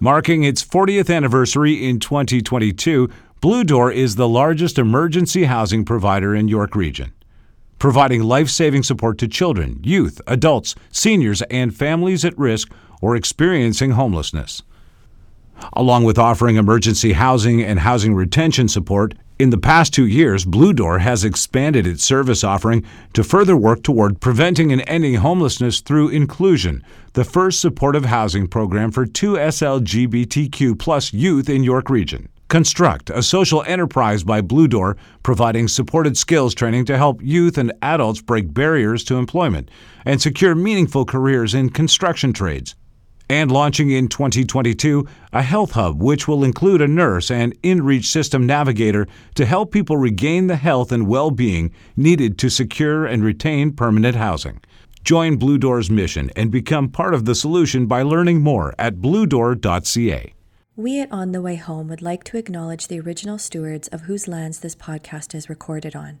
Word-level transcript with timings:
Marking 0.00 0.44
its 0.44 0.64
40th 0.64 1.12
anniversary 1.12 1.84
in 1.84 1.98
2022, 1.98 3.10
Blue 3.40 3.64
Door 3.64 3.90
is 3.90 4.14
the 4.14 4.28
largest 4.28 4.78
emergency 4.78 5.44
housing 5.44 5.84
provider 5.84 6.36
in 6.36 6.46
York 6.46 6.76
Region, 6.76 7.12
providing 7.80 8.22
life 8.22 8.48
saving 8.48 8.84
support 8.84 9.18
to 9.18 9.26
children, 9.26 9.80
youth, 9.82 10.20
adults, 10.28 10.76
seniors, 10.92 11.42
and 11.42 11.74
families 11.74 12.24
at 12.24 12.38
risk 12.38 12.70
or 13.02 13.16
experiencing 13.16 13.90
homelessness. 13.90 14.62
Along 15.72 16.04
with 16.04 16.16
offering 16.16 16.54
emergency 16.54 17.14
housing 17.14 17.60
and 17.60 17.80
housing 17.80 18.14
retention 18.14 18.68
support, 18.68 19.14
in 19.38 19.50
the 19.50 19.58
past 19.58 19.94
two 19.94 20.06
years, 20.06 20.44
Blue 20.44 20.72
Door 20.72 20.98
has 20.98 21.24
expanded 21.24 21.86
its 21.86 22.02
service 22.02 22.42
offering 22.42 22.84
to 23.12 23.22
further 23.22 23.56
work 23.56 23.84
toward 23.84 24.20
preventing 24.20 24.72
and 24.72 24.82
ending 24.88 25.14
homelessness 25.14 25.80
through 25.80 26.08
inclusion, 26.08 26.82
the 27.12 27.24
first 27.24 27.60
supportive 27.60 28.06
housing 28.06 28.48
program 28.48 28.90
for 28.90 29.06
two 29.06 29.34
SLGBTQ 29.34 30.76
plus 30.78 31.12
youth 31.12 31.48
in 31.48 31.62
York 31.62 31.88
Region. 31.88 32.28
Construct, 32.48 33.10
a 33.10 33.22
social 33.22 33.62
enterprise 33.64 34.24
by 34.24 34.40
Blue 34.40 34.66
Door, 34.66 34.96
providing 35.22 35.68
supported 35.68 36.16
skills 36.16 36.54
training 36.54 36.86
to 36.86 36.96
help 36.96 37.22
youth 37.22 37.58
and 37.58 37.72
adults 37.82 38.20
break 38.20 38.52
barriers 38.52 39.04
to 39.04 39.16
employment 39.16 39.70
and 40.04 40.20
secure 40.20 40.54
meaningful 40.54 41.04
careers 41.04 41.54
in 41.54 41.70
construction 41.70 42.32
trades 42.32 42.74
and 43.28 43.50
launching 43.50 43.90
in 43.90 44.08
2022 44.08 45.06
a 45.32 45.42
health 45.42 45.72
hub 45.72 46.02
which 46.02 46.26
will 46.26 46.44
include 46.44 46.80
a 46.80 46.88
nurse 46.88 47.30
and 47.30 47.60
InReach 47.62 48.04
system 48.04 48.46
navigator 48.46 49.06
to 49.34 49.44
help 49.44 49.72
people 49.72 49.96
regain 49.96 50.46
the 50.46 50.56
health 50.56 50.92
and 50.92 51.06
well 51.06 51.30
being 51.30 51.72
needed 51.96 52.38
to 52.38 52.48
secure 52.48 53.06
and 53.06 53.24
retain 53.24 53.72
permanent 53.72 54.16
housing. 54.16 54.60
Join 55.04 55.36
Blue 55.36 55.58
Door's 55.58 55.90
mission 55.90 56.30
and 56.36 56.50
become 56.50 56.88
part 56.88 57.14
of 57.14 57.24
the 57.24 57.34
solution 57.34 57.86
by 57.86 58.02
learning 58.02 58.42
more 58.42 58.74
at 58.78 58.96
bluedoor.ca. 58.96 60.34
We 60.76 61.00
at 61.00 61.10
On 61.10 61.32
the 61.32 61.42
Way 61.42 61.56
Home 61.56 61.88
would 61.88 62.02
like 62.02 62.24
to 62.24 62.36
acknowledge 62.36 62.86
the 62.86 63.00
original 63.00 63.38
stewards 63.38 63.88
of 63.88 64.02
whose 64.02 64.28
lands 64.28 64.60
this 64.60 64.76
podcast 64.76 65.34
is 65.34 65.48
recorded 65.48 65.96
on. 65.96 66.20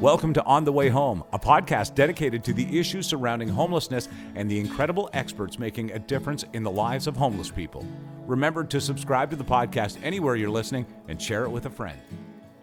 Welcome 0.00 0.32
to 0.34 0.44
On 0.44 0.64
the 0.64 0.70
Way 0.70 0.90
Home, 0.90 1.24
a 1.32 1.40
podcast 1.40 1.96
dedicated 1.96 2.44
to 2.44 2.52
the 2.52 2.78
issues 2.78 3.04
surrounding 3.04 3.48
homelessness 3.48 4.08
and 4.36 4.48
the 4.48 4.60
incredible 4.60 5.10
experts 5.12 5.58
making 5.58 5.90
a 5.90 5.98
difference 5.98 6.44
in 6.52 6.62
the 6.62 6.70
lives 6.70 7.08
of 7.08 7.16
homeless 7.16 7.50
people. 7.50 7.84
Remember 8.24 8.62
to 8.62 8.80
subscribe 8.80 9.28
to 9.30 9.34
the 9.34 9.42
podcast 9.42 9.98
anywhere 10.04 10.36
you're 10.36 10.50
listening 10.50 10.86
and 11.08 11.20
share 11.20 11.42
it 11.46 11.50
with 11.50 11.66
a 11.66 11.70
friend. 11.70 11.98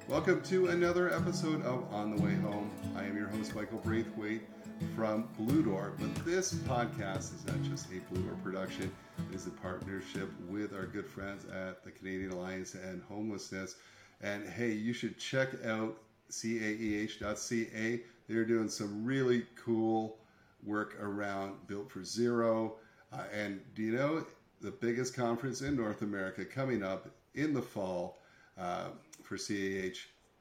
Welcome 0.08 0.44
to 0.44 0.67
another 0.67 1.13
episode 1.13 1.61
of 1.66 1.94
On 1.94 2.16
the 2.16 2.23
Way 2.23 2.36
Home. 2.36 2.72
I 2.95 3.03
am 3.03 3.17
your 3.17 3.28
host, 3.28 3.53
Michael 3.53 3.80
Braithwaite 3.80 4.44
from 4.95 5.28
Blue 5.38 5.61
Door. 5.61 5.95
But 6.00 6.16
this 6.23 6.53
podcast 6.53 7.36
is 7.36 7.45
not 7.45 7.61
just 7.63 7.88
a 7.88 8.00
Blue 8.13 8.23
Door 8.23 8.38
production, 8.45 8.89
it 9.30 9.36
is 9.36 9.45
a 9.45 9.52
partnership 9.52 10.30
with 10.47 10.73
our 10.73 10.86
good 10.86 11.06
friends 11.06 11.44
at 11.53 11.83
the 11.83 11.91
Canadian 11.91 12.31
Alliance 12.31 12.75
and 12.75 13.02
Homelessness. 13.09 13.75
And 14.22 14.47
hey, 14.47 14.72
you 14.72 14.94
should 14.94 15.19
check 15.19 15.50
out 15.66 15.97
caeh.ca. 16.31 18.02
They're 18.28 18.45
doing 18.45 18.70
some 18.70 19.06
really 19.06 19.45
cool 19.56 20.18
work 20.64 20.98
around 21.00 21.68
Built 21.68 21.92
for 21.92 22.04
Zero. 22.04 22.76
Uh, 23.13 23.24
and 23.34 23.62
do 23.75 23.84
you 23.84 23.94
know 23.94 24.25
the 24.62 24.72
biggest 24.72 25.16
conference 25.16 25.62
in 25.62 25.75
North 25.75 26.02
America 26.02 26.44
coming 26.44 26.84
up 26.84 27.09
in 27.35 27.53
the 27.53 27.62
fall 27.62 28.22
uh, 28.58 28.90
for 29.24 29.38
CAEH? 29.38 29.97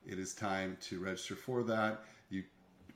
It 0.06 0.18
is 0.18 0.34
time 0.34 0.76
to 0.82 1.00
register 1.00 1.36
for 1.36 1.62
that. 1.64 2.04
You, 2.30 2.44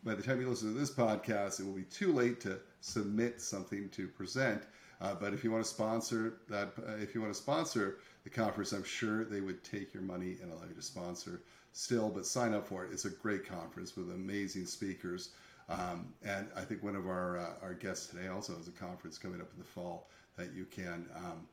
by 0.04 0.14
the 0.14 0.22
time 0.22 0.40
you 0.40 0.48
listen 0.48 0.72
to 0.72 0.78
this 0.78 0.90
podcast, 0.90 1.60
it 1.60 1.66
will 1.66 1.72
be 1.72 1.84
too 1.84 2.12
late 2.12 2.40
to 2.42 2.58
submit 2.80 3.40
something 3.40 3.88
to 3.90 4.08
present. 4.08 4.62
Uh, 5.00 5.14
but 5.14 5.32
if 5.32 5.44
you 5.44 5.50
want 5.50 5.64
to 5.64 5.70
sponsor 5.70 6.34
that, 6.48 6.72
uh, 6.86 6.92
if 7.00 7.14
you 7.14 7.20
want 7.20 7.32
to 7.32 7.38
sponsor 7.38 7.98
the 8.24 8.30
conference, 8.30 8.72
I'm 8.72 8.84
sure 8.84 9.24
they 9.24 9.40
would 9.40 9.62
take 9.62 9.94
your 9.94 10.02
money 10.02 10.36
and 10.42 10.52
allow 10.52 10.64
you 10.68 10.74
to 10.74 10.82
sponsor 10.82 11.42
still, 11.72 12.08
but 12.08 12.26
sign 12.26 12.54
up 12.54 12.66
for 12.66 12.84
it. 12.84 12.90
It's 12.92 13.04
a 13.04 13.10
great 13.10 13.46
conference 13.46 13.96
with 13.96 14.10
amazing 14.10 14.66
speakers. 14.66 15.30
Um, 15.68 16.12
and 16.24 16.48
I 16.56 16.62
think 16.62 16.82
one 16.82 16.96
of 16.96 17.06
our 17.06 17.38
uh, 17.38 17.52
our 17.62 17.74
guests 17.74 18.06
today 18.06 18.28
also 18.28 18.56
has 18.56 18.68
a 18.68 18.72
conference 18.72 19.18
coming 19.18 19.40
up 19.40 19.50
in 19.52 19.58
the 19.58 19.64
fall 19.64 20.08
that 20.36 20.54
you 20.54 20.64
can 20.64 21.06
um, 21.14 21.46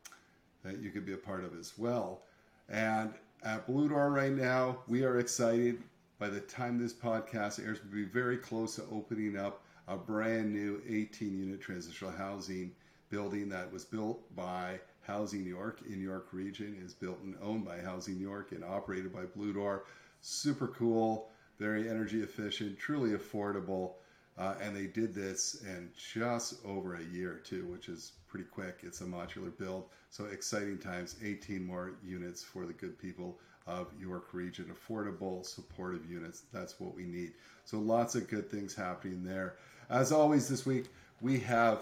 that 0.64 0.78
you 0.78 0.90
can 0.90 1.04
be 1.04 1.12
a 1.12 1.18
part 1.18 1.44
of 1.44 1.58
as 1.58 1.76
well. 1.76 2.22
And 2.68 3.12
at 3.44 3.66
Blue 3.66 3.88
Door 3.88 4.10
right 4.12 4.32
now, 4.32 4.78
we 4.88 5.04
are 5.04 5.18
excited. 5.18 5.82
By 6.18 6.28
the 6.28 6.40
time 6.40 6.78
this 6.78 6.94
podcast 6.94 7.64
airs, 7.64 7.78
we'll 7.84 7.92
be 7.92 8.04
very 8.04 8.38
close 8.38 8.76
to 8.76 8.84
opening 8.90 9.36
up 9.36 9.62
a 9.86 9.96
brand 9.96 10.52
new 10.52 10.80
18 10.88 11.38
unit 11.38 11.60
transitional 11.60 12.10
housing 12.10 12.72
building 13.10 13.48
that 13.50 13.70
was 13.70 13.84
built 13.84 14.34
by 14.34 14.80
Housing 15.02 15.44
York 15.44 15.80
in 15.88 16.00
York 16.00 16.28
Region, 16.32 16.76
is 16.84 16.92
built 16.92 17.18
and 17.22 17.36
owned 17.42 17.64
by 17.64 17.78
Housing 17.78 18.18
York 18.18 18.52
and 18.52 18.64
operated 18.64 19.12
by 19.12 19.24
Blue 19.36 19.52
Door 19.52 19.84
super 20.26 20.66
cool, 20.66 21.28
very 21.60 21.88
energy 21.88 22.22
efficient, 22.22 22.76
truly 22.78 23.10
affordable. 23.10 23.92
Uh, 24.36 24.54
and 24.60 24.76
they 24.76 24.86
did 24.86 25.14
this 25.14 25.62
in 25.62 25.88
just 25.96 26.56
over 26.66 26.96
a 26.96 27.04
year 27.04 27.40
too, 27.44 27.64
which 27.66 27.88
is 27.88 28.12
pretty 28.28 28.44
quick. 28.44 28.80
It's 28.82 29.00
a 29.00 29.04
modular 29.04 29.56
build, 29.56 29.84
so 30.10 30.24
exciting 30.24 30.78
times. 30.78 31.16
18 31.24 31.64
more 31.64 31.92
units 32.04 32.42
for 32.42 32.66
the 32.66 32.72
good 32.72 32.98
people 32.98 33.38
of 33.66 33.86
York 33.98 34.34
Region, 34.34 34.70
affordable, 34.74 35.46
supportive 35.46 36.10
units. 36.10 36.42
That's 36.52 36.78
what 36.80 36.94
we 36.94 37.04
need. 37.04 37.32
So 37.64 37.78
lots 37.78 38.14
of 38.14 38.28
good 38.28 38.50
things 38.50 38.74
happening 38.74 39.24
there. 39.24 39.54
As 39.88 40.12
always, 40.12 40.48
this 40.48 40.66
week 40.66 40.86
we 41.20 41.38
have 41.40 41.78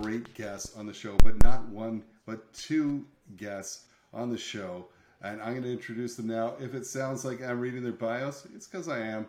great 0.00 0.32
guests 0.34 0.76
on 0.76 0.86
the 0.86 0.94
show, 0.94 1.16
but 1.22 1.42
not 1.42 1.68
one, 1.68 2.04
but 2.26 2.50
two 2.54 3.04
guests 3.36 3.86
on 4.14 4.30
the 4.30 4.38
show 4.38 4.86
and 5.22 5.40
I'm 5.40 5.52
going 5.52 5.62
to 5.62 5.72
introduce 5.72 6.16
them 6.16 6.26
now. 6.28 6.54
If 6.60 6.74
it 6.74 6.86
sounds 6.86 7.24
like 7.24 7.42
I'm 7.42 7.60
reading 7.60 7.82
their 7.82 7.92
bios, 7.92 8.46
it's 8.54 8.66
because 8.66 8.88
I 8.88 9.00
am. 9.00 9.26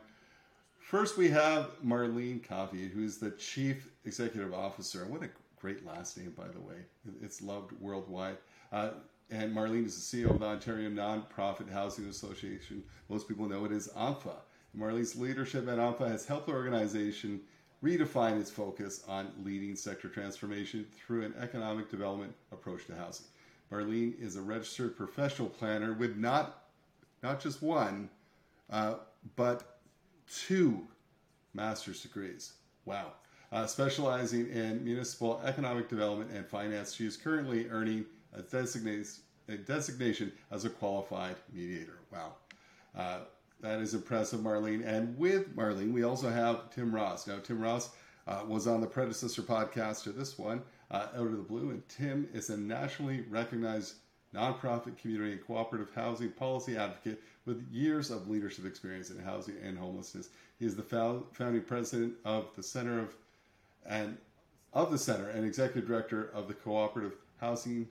First, 0.80 1.18
we 1.18 1.30
have 1.30 1.72
Marlene 1.86 2.46
Coffey, 2.46 2.88
who's 2.88 3.18
the 3.18 3.32
Chief 3.32 3.90
Executive 4.06 4.54
Officer. 4.54 5.06
What 5.06 5.24
a 5.24 5.30
great 5.60 5.86
last 5.86 6.18
name, 6.18 6.34
by 6.36 6.48
the 6.48 6.60
way. 6.60 6.76
It's 7.22 7.42
loved 7.42 7.72
worldwide. 7.80 8.38
Uh, 8.72 8.92
and 9.30 9.56
Marlene 9.56 9.86
is 9.86 10.10
the 10.10 10.24
CEO 10.24 10.32
of 10.32 10.40
the 10.40 10.46
Ontario 10.46 10.90
Nonprofit 10.90 11.72
Housing 11.72 12.08
Association. 12.08 12.84
Most 13.10 13.28
people 13.28 13.48
know 13.48 13.64
it 13.66 13.72
as 13.72 13.88
ONPHA. 13.90 14.36
Marlene's 14.78 15.16
leadership 15.16 15.68
at 15.68 15.78
ONPHA 15.78 16.08
has 16.10 16.26
helped 16.26 16.48
the 16.48 16.54
organization 16.54 17.42
redefine 17.84 18.40
its 18.40 18.52
focus 18.52 19.04
on 19.08 19.32
leading 19.44 19.76
sector 19.76 20.08
transformation 20.08 20.86
through 20.94 21.26
an 21.26 21.34
economic 21.40 21.90
development 21.90 22.34
approach 22.52 22.86
to 22.86 22.96
housing. 22.96 23.26
Marlene 23.72 24.20
is 24.22 24.36
a 24.36 24.42
registered 24.42 24.98
professional 24.98 25.50
planner 25.50 25.94
with 25.94 26.18
not 26.18 26.64
not 27.24 27.40
just 27.40 27.62
one, 27.62 28.10
uh, 28.70 28.96
but 29.36 29.80
two 30.28 30.88
master's 31.54 32.02
degrees. 32.02 32.54
Wow. 32.86 33.14
Uh, 33.52 33.68
specializing 33.68 34.50
in 34.50 34.84
municipal 34.84 35.42
economic 35.46 35.90
development 35.90 36.32
and 36.32 36.48
finance, 36.48 36.94
she 36.96 37.06
is 37.06 37.18
currently 37.18 37.70
earning 37.70 38.06
a, 38.34 38.40
a 38.40 39.58
designation 39.58 40.32
as 40.52 40.66
a 40.66 40.70
qualified 40.70 41.36
mediator. 41.54 42.00
Wow. 42.12 42.34
Uh, 42.98 43.20
that 43.60 43.80
is 43.80 43.94
impressive, 43.94 44.40
Marlene. 44.40 44.86
And 44.86 45.18
with 45.18 45.56
Marlene, 45.56 45.94
we 45.94 46.04
also 46.04 46.30
have 46.30 46.72
Tim 46.72 46.94
Ross. 46.94 47.28
Now, 47.28 47.38
Tim 47.44 47.62
Ross 47.62 47.92
uh, 48.26 48.44
was 48.48 48.68
on 48.68 48.82
the 48.82 48.88
predecessor 48.88 49.44
podcast 49.44 50.04
to 50.04 50.12
this 50.12 50.40
one 50.40 50.64
uh, 50.92 51.08
out 51.16 51.26
of 51.26 51.32
the 51.32 51.38
blue. 51.38 51.72
And 51.72 51.88
Tim 51.90 52.28
is 52.34 52.50
a 52.50 52.58
nationally 52.58 53.22
recognized 53.30 53.96
nonprofit 54.36 54.98
community 54.98 55.34
and 55.34 55.46
cooperative 55.46 55.94
housing 55.94 56.30
policy 56.30 56.78
advocate 56.78 57.22
with 57.46 57.66
years 57.72 58.12
of 58.12 58.30
leadership 58.30 58.66
experience 58.66 59.10
in 59.10 59.20
housing 59.20 59.56
and 59.64 59.78
homelessness. 59.78 60.30
He 60.60 60.66
is 60.66 60.76
the 60.76 60.84
founding 61.34 61.64
president 61.64 62.14
of 62.24 62.48
the 62.56 62.64
Center 62.64 63.00
of 63.00 63.16
and 63.86 64.18
of 64.74 64.92
the 64.92 64.98
center 64.98 65.30
and 65.30 65.44
executive 65.44 65.88
director 65.88 66.30
of 66.34 66.48
the 66.48 66.54
Cooperative 66.54 67.14
Housing 67.42 67.88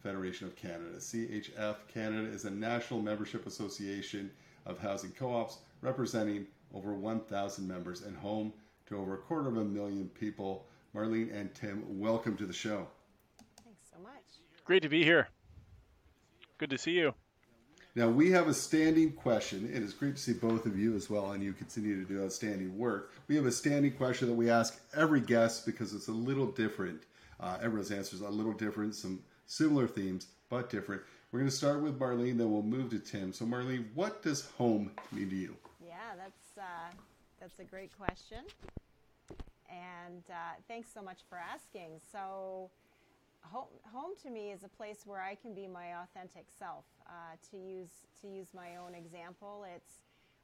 Federation 0.00 0.46
of 0.46 0.54
Canada. 0.54 0.98
CHF 0.98 1.76
Canada 1.92 2.28
is 2.28 2.44
a 2.44 2.50
national 2.50 3.00
membership 3.00 3.46
association 3.46 4.30
of 4.66 4.78
housing 4.78 5.10
co-ops 5.10 5.58
representing 5.80 6.46
over 6.72 6.94
1,000 6.94 7.66
members 7.66 8.02
and 8.02 8.16
home 8.16 8.52
to 8.86 8.96
over 8.96 9.14
a 9.14 9.18
quarter 9.18 9.48
of 9.48 9.56
a 9.56 9.64
million 9.64 10.08
people 10.10 10.66
Marlene 10.94 11.32
and 11.32 11.54
Tim, 11.54 11.84
welcome 12.00 12.36
to 12.36 12.46
the 12.46 12.52
show. 12.52 12.86
Thanks 13.64 13.80
so 13.92 14.02
much. 14.02 14.22
Great 14.64 14.82
to 14.82 14.88
be 14.88 15.04
here. 15.04 15.28
Good 16.58 16.70
to 16.70 16.78
see 16.78 16.92
you. 16.92 17.14
Now 17.94 18.08
we 18.08 18.30
have 18.32 18.48
a 18.48 18.54
standing 18.54 19.12
question. 19.12 19.70
It 19.72 19.82
is 19.82 19.92
great 19.92 20.16
to 20.16 20.22
see 20.22 20.32
both 20.32 20.66
of 20.66 20.78
you 20.78 20.96
as 20.96 21.08
well, 21.08 21.32
and 21.32 21.42
you 21.42 21.52
continue 21.52 22.04
to 22.04 22.12
do 22.12 22.24
outstanding 22.24 22.76
work. 22.76 23.12
We 23.28 23.36
have 23.36 23.46
a 23.46 23.52
standing 23.52 23.92
question 23.92 24.28
that 24.28 24.34
we 24.34 24.50
ask 24.50 24.80
every 24.94 25.20
guest 25.20 25.64
because 25.64 25.94
it's 25.94 26.08
a 26.08 26.12
little 26.12 26.46
different. 26.46 27.02
Uh, 27.38 27.58
everyone's 27.62 27.90
answers 27.90 28.20
are 28.22 28.28
a 28.28 28.32
little 28.32 28.52
different, 28.52 28.94
some 28.94 29.20
similar 29.46 29.86
themes, 29.86 30.26
but 30.48 30.70
different. 30.70 31.02
We're 31.30 31.40
going 31.40 31.50
to 31.50 31.56
start 31.56 31.80
with 31.80 31.98
Marlene, 31.98 32.36
then 32.38 32.50
we'll 32.52 32.62
move 32.62 32.90
to 32.90 32.98
Tim. 32.98 33.32
So, 33.32 33.44
Marlene, 33.44 33.86
what 33.94 34.22
does 34.22 34.50
home 34.58 34.90
mean 35.12 35.30
to 35.30 35.36
you? 35.36 35.56
Yeah, 35.84 35.94
that's 36.16 36.58
uh, 36.58 36.90
that's 37.40 37.58
a 37.60 37.64
great 37.64 37.96
question, 37.96 38.38
and 39.70 40.22
uh, 40.28 40.58
thanks 40.68 40.88
so 40.92 41.00
much 41.02 41.20
for 41.28 41.38
asking. 41.38 42.00
So 42.12 42.70
home, 43.42 43.68
home 43.92 44.12
to 44.22 44.30
me 44.30 44.50
is 44.50 44.64
a 44.64 44.68
place 44.68 45.02
where 45.06 45.20
I 45.20 45.34
can 45.34 45.54
be 45.54 45.66
my 45.66 46.02
authentic 46.02 46.46
self. 46.58 46.84
Uh, 47.06 47.36
to 47.50 47.56
use 47.56 48.06
to 48.20 48.28
use 48.28 48.48
my 48.54 48.76
own 48.76 48.94
example, 48.94 49.64
it's 49.74 50.00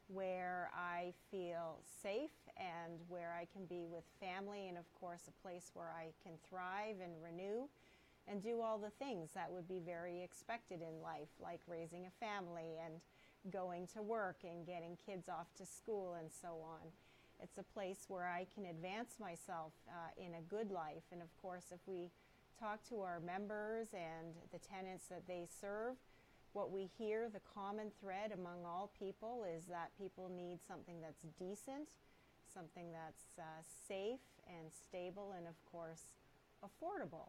where 0.08 0.70
I 0.74 1.12
feel 1.30 1.78
safe 2.02 2.30
and 2.56 3.00
where 3.08 3.34
I 3.38 3.46
can 3.52 3.66
be 3.66 3.86
with 3.86 4.04
family, 4.20 4.68
and 4.68 4.78
of 4.78 4.84
course, 4.94 5.22
a 5.28 5.42
place 5.42 5.70
where 5.74 5.92
I 5.96 6.08
can 6.22 6.32
thrive 6.48 6.96
and 7.02 7.12
renew 7.22 7.68
and 8.28 8.42
do 8.42 8.60
all 8.60 8.78
the 8.78 8.90
things 8.90 9.30
that 9.34 9.50
would 9.50 9.68
be 9.68 9.80
very 9.84 10.22
expected 10.22 10.80
in 10.80 11.02
life, 11.02 11.28
like 11.40 11.60
raising 11.68 12.06
a 12.06 12.24
family 12.24 12.78
and 12.84 12.94
going 13.52 13.86
to 13.94 14.02
work 14.02 14.38
and 14.42 14.66
getting 14.66 14.96
kids 15.06 15.28
off 15.28 15.46
to 15.56 15.66
school 15.66 16.16
and 16.18 16.28
so 16.30 16.58
on. 16.64 16.90
It's 17.42 17.58
a 17.58 17.62
place 17.62 18.06
where 18.08 18.26
I 18.26 18.46
can 18.54 18.66
advance 18.66 19.16
myself 19.20 19.72
uh, 19.88 20.10
in 20.16 20.34
a 20.34 20.42
good 20.42 20.70
life, 20.70 21.04
and 21.12 21.22
of 21.22 21.28
course, 21.40 21.66
if 21.70 21.80
we 21.86 22.10
talk 22.58 22.82
to 22.88 23.00
our 23.00 23.20
members 23.20 23.88
and 23.92 24.34
the 24.52 24.58
tenants 24.58 25.06
that 25.08 25.26
they 25.28 25.46
serve, 25.60 25.96
what 26.52 26.70
we 26.72 26.88
hear, 26.98 27.28
the 27.28 27.44
common 27.54 27.90
thread 28.00 28.32
among 28.32 28.64
all 28.64 28.90
people, 28.98 29.44
is 29.44 29.66
that 29.66 29.90
people 29.98 30.30
need 30.34 30.58
something 30.66 31.00
that's 31.02 31.26
decent, 31.38 31.90
something 32.52 32.90
that's 32.92 33.36
uh, 33.38 33.60
safe 33.86 34.24
and 34.48 34.72
stable, 34.72 35.34
and 35.36 35.46
of 35.46 35.54
course, 35.70 36.14
affordable. 36.64 37.28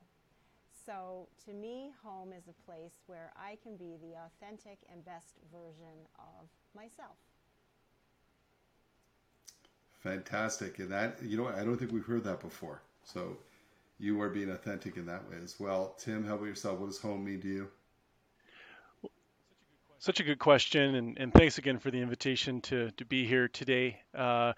So, 0.85 1.27
to 1.45 1.51
me, 1.51 1.91
home 2.01 2.31
is 2.31 2.47
a 2.47 2.55
place 2.65 3.03
where 3.07 3.33
I 3.35 3.57
can 3.61 3.75
be 3.75 3.97
the 3.99 4.15
authentic 4.15 4.79
and 4.89 5.03
best 5.03 5.35
version 5.51 6.07
of 6.17 6.47
myself. 6.73 7.17
Fantastic. 9.99 10.79
And 10.79 10.91
that, 10.91 11.17
you 11.23 11.37
know, 11.37 11.47
I 11.47 11.63
don't 11.63 11.77
think 11.77 11.91
we've 11.91 12.05
heard 12.05 12.23
that 12.25 12.39
before. 12.39 12.81
So, 13.03 13.37
you 13.99 14.21
are 14.21 14.29
being 14.29 14.51
authentic 14.51 14.97
in 14.97 15.05
that 15.07 15.27
way 15.29 15.37
as 15.43 15.59
well. 15.59 15.95
Tim, 15.97 16.25
how 16.25 16.35
about 16.35 16.45
yourself? 16.45 16.79
What 16.79 16.87
does 16.87 16.99
home 16.99 17.25
mean 17.25 17.41
to 17.41 17.47
you? 17.47 17.67
Such 19.99 20.19
a 20.19 20.23
good 20.23 20.37
question, 20.37 20.93
and, 20.93 21.17
and 21.17 21.33
thanks 21.33 21.57
again 21.57 21.79
for 21.79 21.89
the 21.89 21.99
invitation 21.99 22.61
to, 22.61 22.91
to 22.91 23.05
be 23.05 23.25
here 23.25 23.47
today. 23.47 23.99
Uh, 24.15 24.53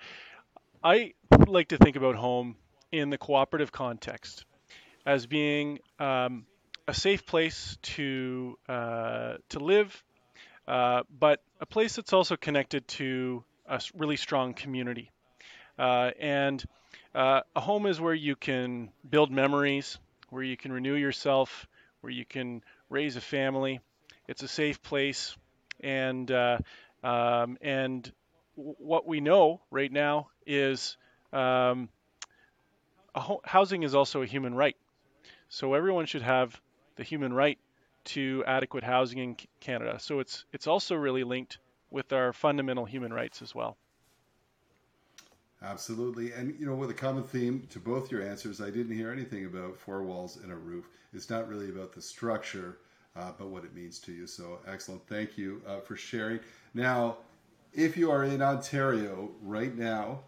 I 0.83 1.13
like 1.47 1.69
to 1.69 1.77
think 1.77 1.95
about 1.95 2.15
home 2.15 2.57
in 2.91 3.09
the 3.09 3.17
cooperative 3.17 3.71
context 3.71 4.43
as 5.05 5.25
being 5.25 5.79
um, 5.97 6.45
a 6.87 6.93
safe 6.93 7.25
place 7.25 7.77
to 7.81 8.57
uh, 8.67 9.35
to 9.49 9.59
live, 9.59 10.03
uh, 10.67 11.03
but 11.09 11.41
a 11.61 11.65
place 11.65 11.95
that's 11.95 12.11
also 12.11 12.35
connected 12.35 12.85
to 12.89 13.43
a 13.65 13.81
really 13.95 14.17
strong 14.17 14.53
community. 14.53 15.09
Uh, 15.79 16.11
and 16.19 16.63
uh, 17.15 17.41
a 17.55 17.61
home 17.61 17.87
is 17.87 18.01
where 18.01 18.13
you 18.15 18.35
can 18.35 18.91
build 19.09 19.31
memories, 19.31 19.99
where 20.29 20.43
you 20.43 20.57
can 20.57 20.73
renew 20.73 20.95
yourself, 20.95 21.67
where 22.01 22.11
you 22.13 22.25
can 22.25 22.63
raise 22.89 23.15
a 23.15 23.21
family. 23.21 23.79
It's 24.27 24.43
a 24.43 24.49
safe 24.49 24.81
place, 24.83 25.37
and 25.81 26.29
uh, 26.31 26.59
um, 27.03 27.57
and 27.61 28.11
what 28.55 29.07
we 29.07 29.21
know 29.21 29.61
right 29.71 29.91
now 29.91 30.29
is 30.45 30.97
um, 31.33 31.89
ho- 33.15 33.41
housing 33.45 33.83
is 33.83 33.95
also 33.95 34.21
a 34.21 34.25
human 34.25 34.55
right. 34.55 34.75
So 35.49 35.73
everyone 35.75 36.05
should 36.07 36.23
have 36.23 36.59
the 36.97 37.03
human 37.03 37.33
right 37.33 37.59
to 38.05 38.43
adequate 38.47 38.83
housing 38.83 39.19
in 39.19 39.37
Canada. 39.61 39.99
So 39.99 40.19
it's 40.19 40.45
it's 40.53 40.67
also 40.67 40.95
really 40.95 41.23
linked 41.25 41.59
with 41.91 42.13
our 42.13 42.33
fundamental 42.33 42.85
human 42.85 43.13
rights 43.13 43.41
as 43.43 43.55
well. 43.55 43.77
Absolutely. 45.61 46.31
And, 46.31 46.55
you 46.57 46.65
know, 46.65 46.75
with 46.75 46.89
a 46.89 46.93
common 46.93 47.23
theme 47.23 47.67
to 47.71 47.79
both 47.79 48.11
your 48.11 48.21
answers, 48.21 48.61
I 48.61 48.69
didn't 48.69 48.95
hear 48.95 49.11
anything 49.11 49.45
about 49.45 49.77
four 49.77 50.03
walls 50.03 50.37
and 50.41 50.51
a 50.51 50.55
roof. 50.55 50.87
It's 51.13 51.29
not 51.29 51.49
really 51.49 51.69
about 51.69 51.91
the 51.91 52.01
structure, 52.01 52.77
uh, 53.15 53.31
but 53.37 53.49
what 53.49 53.65
it 53.65 53.75
means 53.75 53.99
to 53.99 54.13
you. 54.13 54.25
So 54.25 54.59
excellent. 54.65 55.05
Thank 55.07 55.37
you 55.37 55.61
uh, 55.67 55.81
for 55.81 55.97
sharing. 55.97 56.39
Now, 56.73 57.17
if 57.73 57.97
you 57.97 58.09
are 58.09 58.23
in 58.23 58.41
Ontario 58.41 59.31
right 59.41 59.75
now, 59.75 60.21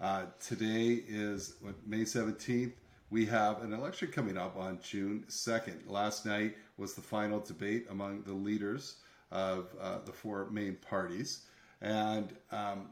uh, 0.00 0.26
today 0.40 1.02
is 1.06 1.54
May 1.86 2.02
17th. 2.02 2.72
We 3.10 3.26
have 3.26 3.62
an 3.62 3.72
election 3.72 4.08
coming 4.08 4.38
up 4.38 4.56
on 4.56 4.78
June 4.82 5.24
2nd. 5.28 5.88
Last 5.88 6.24
night 6.24 6.56
was 6.76 6.94
the 6.94 7.02
final 7.02 7.40
debate 7.40 7.86
among 7.90 8.22
the 8.22 8.32
leaders 8.32 8.96
of 9.30 9.68
uh, 9.80 9.98
the 10.04 10.12
four 10.12 10.48
main 10.50 10.76
parties. 10.76 11.40
And 11.80 12.34
um, 12.50 12.88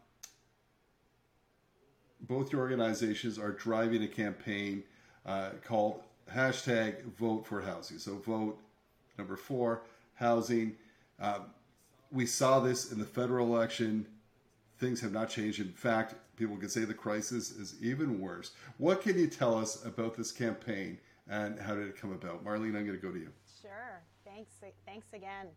both 2.20 2.52
your 2.52 2.62
organizations 2.62 3.38
are 3.38 3.52
driving 3.52 4.02
a 4.02 4.08
campaign 4.08 4.82
uh, 5.24 5.50
called 5.64 6.02
hashtag 6.32 7.04
vote 7.18 7.46
for 7.46 7.60
housing. 7.60 7.98
So 7.98 8.16
vote 8.16 8.58
number 9.18 9.36
four, 9.36 9.82
housing. 10.14 10.76
Um, 11.20 11.46
we 12.10 12.26
saw 12.26 12.60
this 12.60 12.92
in 12.92 12.98
the 12.98 13.04
federal 13.04 13.46
election. 13.46 14.06
Things 14.78 15.00
have 15.00 15.12
not 15.12 15.28
changed. 15.28 15.60
In 15.60 15.72
fact, 15.72 16.14
people 16.36 16.56
could 16.56 16.70
say 16.70 16.84
the 16.84 16.94
crisis 16.94 17.50
is 17.50 17.74
even 17.82 18.20
worse. 18.20 18.52
What 18.78 19.02
can 19.02 19.18
you 19.18 19.26
tell 19.26 19.56
us 19.56 19.84
about 19.84 20.16
this 20.16 20.32
campaign 20.32 20.98
and 21.28 21.58
how 21.58 21.74
did 21.74 21.88
it 21.88 22.00
come 22.00 22.12
about? 22.12 22.44
Marlene, 22.44 22.76
I'm 22.76 22.86
going 22.86 22.92
to 22.92 22.96
go 22.98 23.10
to 23.10 23.18
you. 23.18 23.30
Sure. 23.60 24.02
Thanks. 24.24 24.52
Thanks 24.84 25.06
again. 25.12 25.48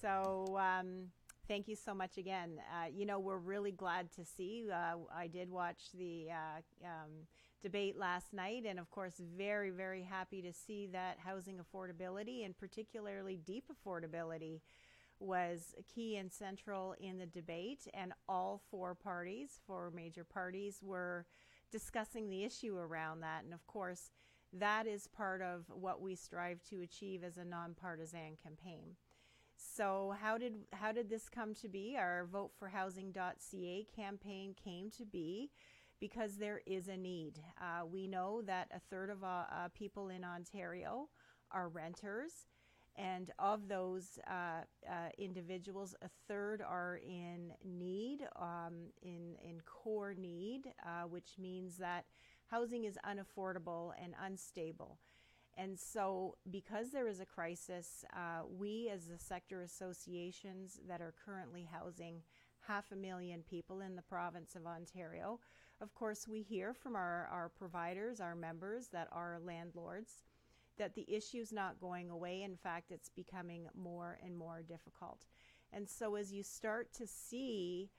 So, 0.00 0.58
um, 0.58 1.10
thank 1.50 1.66
you 1.66 1.74
so 1.74 1.92
much 1.92 2.16
again. 2.16 2.60
Uh, 2.72 2.86
you 2.94 3.04
know, 3.04 3.18
we're 3.18 3.36
really 3.36 3.72
glad 3.72 4.12
to 4.12 4.24
see. 4.24 4.68
Uh, 4.72 4.94
I 5.12 5.26
did 5.26 5.50
watch 5.50 5.90
the 5.98 6.28
uh, 6.30 6.86
um, 6.86 7.10
debate 7.60 7.98
last 7.98 8.32
night, 8.32 8.62
and 8.68 8.78
of 8.78 8.88
course, 8.92 9.14
very, 9.36 9.70
very 9.70 10.04
happy 10.04 10.42
to 10.42 10.52
see 10.52 10.86
that 10.92 11.18
housing 11.18 11.58
affordability 11.58 12.44
and 12.44 12.56
particularly 12.56 13.36
deep 13.44 13.64
affordability 13.68 14.60
was 15.18 15.74
key 15.92 16.16
and 16.16 16.30
central 16.30 16.94
in 17.00 17.18
the 17.18 17.26
debate. 17.26 17.88
And 17.94 18.12
all 18.28 18.62
four 18.70 18.94
parties, 18.94 19.58
four 19.66 19.90
major 19.92 20.22
parties, 20.22 20.78
were 20.80 21.26
discussing 21.72 22.30
the 22.30 22.44
issue 22.44 22.78
around 22.78 23.22
that. 23.22 23.42
And 23.42 23.52
of 23.52 23.66
course, 23.66 24.12
that 24.52 24.86
is 24.86 25.08
part 25.08 25.42
of 25.42 25.64
what 25.68 26.00
we 26.00 26.14
strive 26.14 26.62
to 26.70 26.80
achieve 26.82 27.24
as 27.24 27.38
a 27.38 27.44
nonpartisan 27.44 28.36
campaign. 28.40 28.94
So 29.60 30.14
how 30.20 30.38
did 30.38 30.54
how 30.72 30.92
did 30.92 31.10
this 31.10 31.28
come 31.28 31.54
to 31.56 31.68
be? 31.68 31.96
Our 31.98 32.26
voteforhousing.ca 32.32 33.86
campaign 33.94 34.54
came 34.62 34.90
to 34.92 35.04
be 35.04 35.50
because 36.00 36.36
there 36.36 36.62
is 36.66 36.88
a 36.88 36.96
need. 36.96 37.40
Uh, 37.60 37.84
we 37.84 38.06
know 38.06 38.40
that 38.42 38.68
a 38.74 38.80
third 38.80 39.10
of 39.10 39.22
uh, 39.22 39.26
uh, 39.26 39.68
people 39.74 40.08
in 40.08 40.24
Ontario 40.24 41.10
are 41.50 41.68
renters, 41.68 42.32
and 42.96 43.30
of 43.38 43.68
those 43.68 44.18
uh, 44.26 44.62
uh, 44.88 45.08
individuals, 45.18 45.94
a 46.00 46.08
third 46.26 46.62
are 46.62 46.98
in 47.06 47.52
need, 47.62 48.26
um, 48.36 48.88
in 49.02 49.36
in 49.44 49.60
core 49.66 50.14
need, 50.14 50.72
uh, 50.86 51.02
which 51.02 51.32
means 51.38 51.76
that 51.76 52.06
housing 52.46 52.84
is 52.84 52.98
unaffordable 53.06 53.92
and 54.02 54.14
unstable. 54.24 54.98
And 55.60 55.78
so, 55.78 56.38
because 56.50 56.90
there 56.90 57.06
is 57.06 57.20
a 57.20 57.26
crisis, 57.26 58.02
uh, 58.16 58.44
we 58.48 58.88
as 58.90 59.08
the 59.08 59.18
sector 59.18 59.60
associations 59.60 60.80
that 60.88 61.02
are 61.02 61.12
currently 61.22 61.68
housing 61.70 62.22
half 62.66 62.90
a 62.92 62.96
million 62.96 63.42
people 63.42 63.82
in 63.82 63.94
the 63.94 64.00
province 64.00 64.56
of 64.56 64.66
Ontario, 64.66 65.38
of 65.82 65.94
course, 65.94 66.26
we 66.26 66.40
hear 66.40 66.72
from 66.72 66.96
our, 66.96 67.28
our 67.30 67.50
providers, 67.50 68.20
our 68.20 68.34
members 68.34 68.88
that 68.88 69.08
are 69.12 69.38
landlords, 69.44 70.22
that 70.78 70.94
the 70.94 71.04
issue 71.14 71.38
is 71.38 71.52
not 71.52 71.78
going 71.78 72.08
away. 72.08 72.42
In 72.42 72.56
fact, 72.56 72.90
it's 72.90 73.10
becoming 73.10 73.66
more 73.76 74.18
and 74.24 74.34
more 74.34 74.62
difficult. 74.66 75.26
And 75.74 75.86
so, 75.86 76.14
as 76.14 76.32
you 76.32 76.42
start 76.42 76.94
to 76.94 77.06
see 77.06 77.90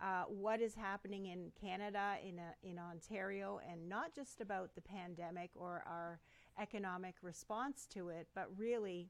uh, 0.00 0.22
what 0.28 0.60
is 0.60 0.76
happening 0.76 1.26
in 1.26 1.50
Canada, 1.60 2.14
in, 2.24 2.38
a, 2.38 2.68
in 2.68 2.78
Ontario, 2.78 3.58
and 3.68 3.88
not 3.88 4.14
just 4.14 4.40
about 4.40 4.76
the 4.76 4.82
pandemic 4.82 5.50
or 5.56 5.82
our 5.84 6.20
economic 6.58 7.14
response 7.22 7.86
to 7.92 8.08
it, 8.08 8.28
but 8.34 8.48
really 8.56 9.08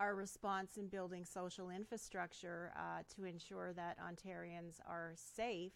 our 0.00 0.14
response 0.14 0.76
in 0.76 0.88
building 0.88 1.24
social 1.24 1.70
infrastructure 1.70 2.72
uh, 2.76 3.02
to 3.14 3.24
ensure 3.24 3.72
that 3.72 3.96
Ontarians 3.98 4.78
are 4.86 5.12
safe 5.14 5.72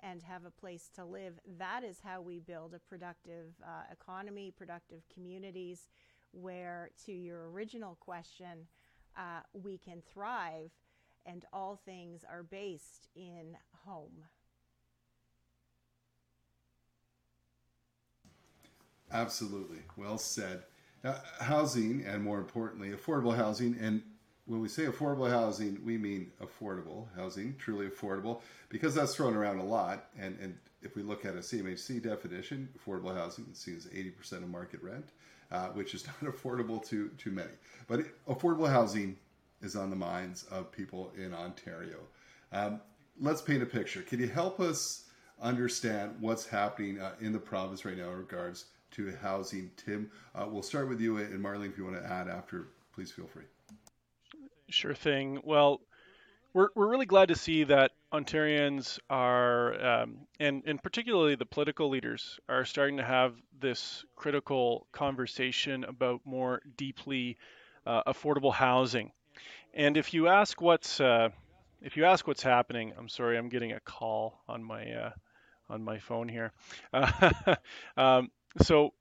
and 0.00 0.22
have 0.22 0.44
a 0.44 0.50
place 0.50 0.90
to 0.94 1.04
live. 1.04 1.34
That 1.58 1.82
is 1.82 1.98
how 2.04 2.20
we 2.20 2.38
build 2.38 2.74
a 2.74 2.78
productive 2.78 3.54
uh, 3.64 3.82
economy, 3.90 4.52
productive 4.56 5.02
communities, 5.12 5.88
where, 6.32 6.90
to 7.06 7.12
your 7.12 7.50
original 7.50 7.96
question, 7.98 8.68
uh, 9.16 9.40
we 9.52 9.78
can 9.78 10.02
thrive, 10.12 10.70
and 11.24 11.44
all 11.52 11.80
things 11.84 12.24
are 12.28 12.42
based 12.42 13.08
in 13.16 13.56
home. 13.84 14.24
Absolutely. 19.12 19.78
Well 19.96 20.18
said. 20.18 20.64
Now, 21.04 21.16
housing, 21.40 22.04
and 22.04 22.22
more 22.22 22.38
importantly, 22.38 22.90
affordable 22.90 23.36
housing, 23.36 23.76
and 23.80 24.02
when 24.46 24.60
we 24.60 24.68
say 24.68 24.86
affordable 24.86 25.28
housing, 25.28 25.80
we 25.84 25.98
mean 25.98 26.30
affordable 26.40 27.06
housing, 27.16 27.54
truly 27.58 27.88
affordable, 27.88 28.40
because 28.68 28.94
that's 28.94 29.14
thrown 29.14 29.34
around 29.34 29.58
a 29.58 29.64
lot. 29.64 30.06
And, 30.18 30.38
and 30.40 30.56
if 30.82 30.96
we 30.96 31.02
look 31.02 31.24
at 31.24 31.34
a 31.34 31.38
CMHC 31.38 32.02
definition, 32.02 32.68
affordable 32.78 33.14
housing 33.14 33.46
is 33.50 33.58
seen 33.58 33.76
as 33.76 33.86
80% 33.86 34.32
of 34.44 34.48
market 34.48 34.82
rent, 34.82 35.10
uh, 35.50 35.66
which 35.68 35.94
is 35.94 36.06
not 36.22 36.32
affordable 36.32 36.84
to, 36.88 37.08
to 37.08 37.30
many. 37.30 37.50
But 37.88 38.06
affordable 38.28 38.68
housing 38.68 39.16
is 39.62 39.74
on 39.74 39.90
the 39.90 39.96
minds 39.96 40.44
of 40.44 40.70
people 40.70 41.12
in 41.16 41.34
Ontario. 41.34 41.98
Um, 42.52 42.80
let's 43.20 43.42
paint 43.42 43.62
a 43.62 43.66
picture. 43.66 44.02
Can 44.02 44.20
you 44.20 44.28
help 44.28 44.60
us 44.60 45.04
understand 45.40 46.16
what's 46.20 46.46
happening 46.46 47.00
uh, 47.00 47.12
in 47.20 47.32
the 47.32 47.38
province 47.38 47.84
right 47.84 47.96
now 47.96 48.10
in 48.10 48.18
regards 48.18 48.66
to 48.92 49.14
housing? 49.22 49.70
Tim, 49.76 50.10
uh, 50.34 50.46
we'll 50.48 50.62
start 50.62 50.88
with 50.88 51.00
you, 51.00 51.18
and 51.18 51.42
Marlene, 51.42 51.70
if 51.70 51.78
you 51.78 51.84
want 51.84 51.96
to 51.96 52.10
add 52.10 52.28
after, 52.28 52.68
please 52.94 53.10
feel 53.10 53.26
free. 53.26 53.44
Sure 54.68 54.94
thing. 54.94 55.40
Well, 55.44 55.80
we're, 56.52 56.68
we're 56.74 56.88
really 56.88 57.06
glad 57.06 57.28
to 57.28 57.36
see 57.36 57.64
that 57.64 57.92
Ontarians 58.12 58.98
are, 59.10 60.02
um, 60.02 60.16
and, 60.40 60.62
and 60.66 60.82
particularly 60.82 61.34
the 61.34 61.46
political 61.46 61.88
leaders, 61.88 62.40
are 62.48 62.64
starting 62.64 62.96
to 62.96 63.04
have 63.04 63.34
this 63.60 64.04
critical 64.16 64.86
conversation 64.92 65.84
about 65.84 66.20
more 66.24 66.62
deeply 66.76 67.36
uh, 67.86 68.02
affordable 68.04 68.52
housing. 68.52 69.12
And 69.74 69.96
if 69.96 70.14
you 70.14 70.28
ask 70.28 70.60
what's 70.60 71.00
uh, 71.00 71.28
if 71.82 71.96
you 71.96 72.04
ask 72.04 72.26
what's 72.26 72.42
happening, 72.42 72.92
I'm 72.98 73.08
sorry, 73.08 73.36
I'm 73.36 73.48
getting 73.48 73.72
a 73.72 73.80
call 73.80 74.42
on 74.48 74.64
my 74.64 74.90
uh, 74.90 75.10
on 75.68 75.84
my 75.84 75.98
phone 75.98 76.28
here. 76.28 76.52
um, 77.96 78.30
so 78.62 78.92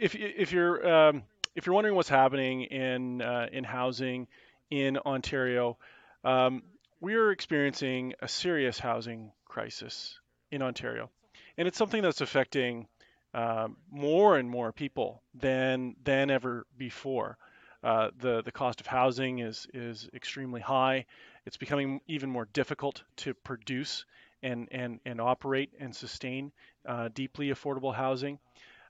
if 0.00 0.14
if 0.14 0.52
you're 0.52 1.08
um, 1.08 1.22
if 1.54 1.66
you're 1.66 1.74
wondering 1.74 1.96
what's 1.96 2.08
happening 2.08 2.62
in 2.62 3.22
uh, 3.22 3.48
in 3.52 3.64
housing 3.64 4.26
in 4.70 4.98
Ontario, 4.98 5.76
um, 6.24 6.62
we 7.00 7.14
are 7.14 7.30
experiencing 7.30 8.14
a 8.20 8.28
serious 8.28 8.78
housing 8.78 9.32
crisis 9.44 10.18
in 10.50 10.62
Ontario, 10.62 11.10
and 11.56 11.66
it's 11.66 11.78
something 11.78 12.02
that's 12.02 12.20
affecting 12.20 12.86
um, 13.34 13.76
more 13.90 14.38
and 14.38 14.48
more 14.48 14.72
people 14.72 15.22
than 15.34 15.96
than 16.04 16.30
ever 16.30 16.66
before. 16.76 17.38
Uh, 17.82 18.10
the 18.18 18.42
the 18.42 18.52
cost 18.52 18.80
of 18.80 18.86
housing 18.86 19.38
is 19.38 19.66
is 19.72 20.08
extremely 20.14 20.60
high. 20.60 21.06
It's 21.46 21.56
becoming 21.56 22.00
even 22.08 22.30
more 22.30 22.48
difficult 22.52 23.02
to 23.18 23.34
produce 23.34 24.04
and 24.42 24.68
and 24.70 25.00
and 25.04 25.20
operate 25.20 25.70
and 25.80 25.94
sustain 25.94 26.52
uh, 26.86 27.08
deeply 27.14 27.48
affordable 27.48 27.94
housing. 27.94 28.38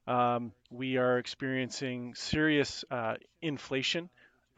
Um, 0.06 0.52
we 0.70 0.96
are 0.96 1.18
experiencing 1.18 2.14
serious 2.14 2.84
uh, 2.90 3.16
inflation 3.42 4.08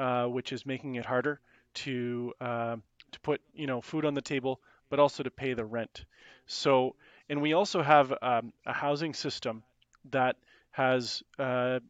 uh, 0.00 0.24
which 0.24 0.52
is 0.52 0.64
making 0.64 0.94
it 0.94 1.04
harder 1.04 1.40
to 1.74 2.32
uh, 2.40 2.76
to 3.12 3.20
put 3.20 3.42
you 3.52 3.66
know 3.66 3.82
food 3.82 4.06
on 4.06 4.14
the 4.14 4.22
table, 4.22 4.60
but 4.88 4.98
also 4.98 5.22
to 5.22 5.30
pay 5.30 5.52
the 5.52 5.64
rent. 5.64 6.06
So, 6.46 6.96
and 7.28 7.42
we 7.42 7.52
also 7.52 7.82
have 7.82 8.10
um, 8.22 8.54
a 8.64 8.72
housing 8.72 9.12
system 9.12 9.62
that 10.10 10.36
has 10.70 11.22
uh, 11.38 11.80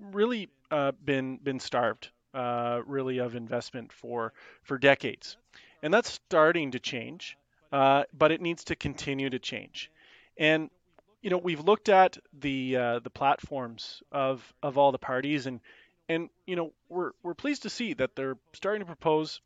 really 0.00 0.48
been 1.04 1.36
been 1.36 1.60
starved, 1.60 2.10
uh, 2.34 2.80
really 2.86 3.18
of 3.18 3.36
investment 3.36 3.92
for 3.92 4.32
for 4.64 4.76
decades, 4.76 5.36
and 5.80 5.94
that's 5.94 6.10
starting 6.10 6.72
to 6.72 6.80
change, 6.80 7.38
but 7.78 8.30
it 8.30 8.40
needs 8.40 8.64
to 8.64 8.76
continue 8.76 9.30
to 9.30 9.38
change. 9.38 9.90
And 10.36 10.70
you 11.22 11.30
know 11.30 11.38
we've 11.38 11.64
looked 11.64 11.88
at 11.88 12.18
the 12.38 12.74
the 13.02 13.10
platforms 13.12 14.02
of 14.12 14.54
of 14.62 14.78
all 14.78 14.92
the 14.92 14.98
parties 14.98 15.46
and 15.46 15.60
and 16.08 16.28
you 16.46 16.56
know 16.56 16.72
we're 16.88 17.12
we're 17.22 17.34
pleased 17.34 17.62
to 17.62 17.70
see 17.70 17.94
that 17.94 18.14
they're 18.14 18.36
starting 18.52 18.80
to 18.80 18.86
propose 18.86 19.40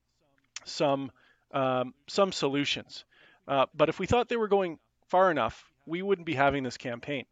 some 0.64 1.10
um, 1.52 1.94
some 2.06 2.32
solutions. 2.32 3.04
Uh, 3.46 3.66
but 3.74 3.88
if 3.88 3.98
we 3.98 4.06
thought 4.06 4.28
they 4.28 4.36
were 4.36 4.48
going 4.48 4.78
far 5.08 5.30
enough, 5.30 5.64
we 5.86 6.02
wouldn't 6.02 6.26
be 6.26 6.34
having 6.34 6.62
this 6.62 6.76
campaign. 6.76 7.24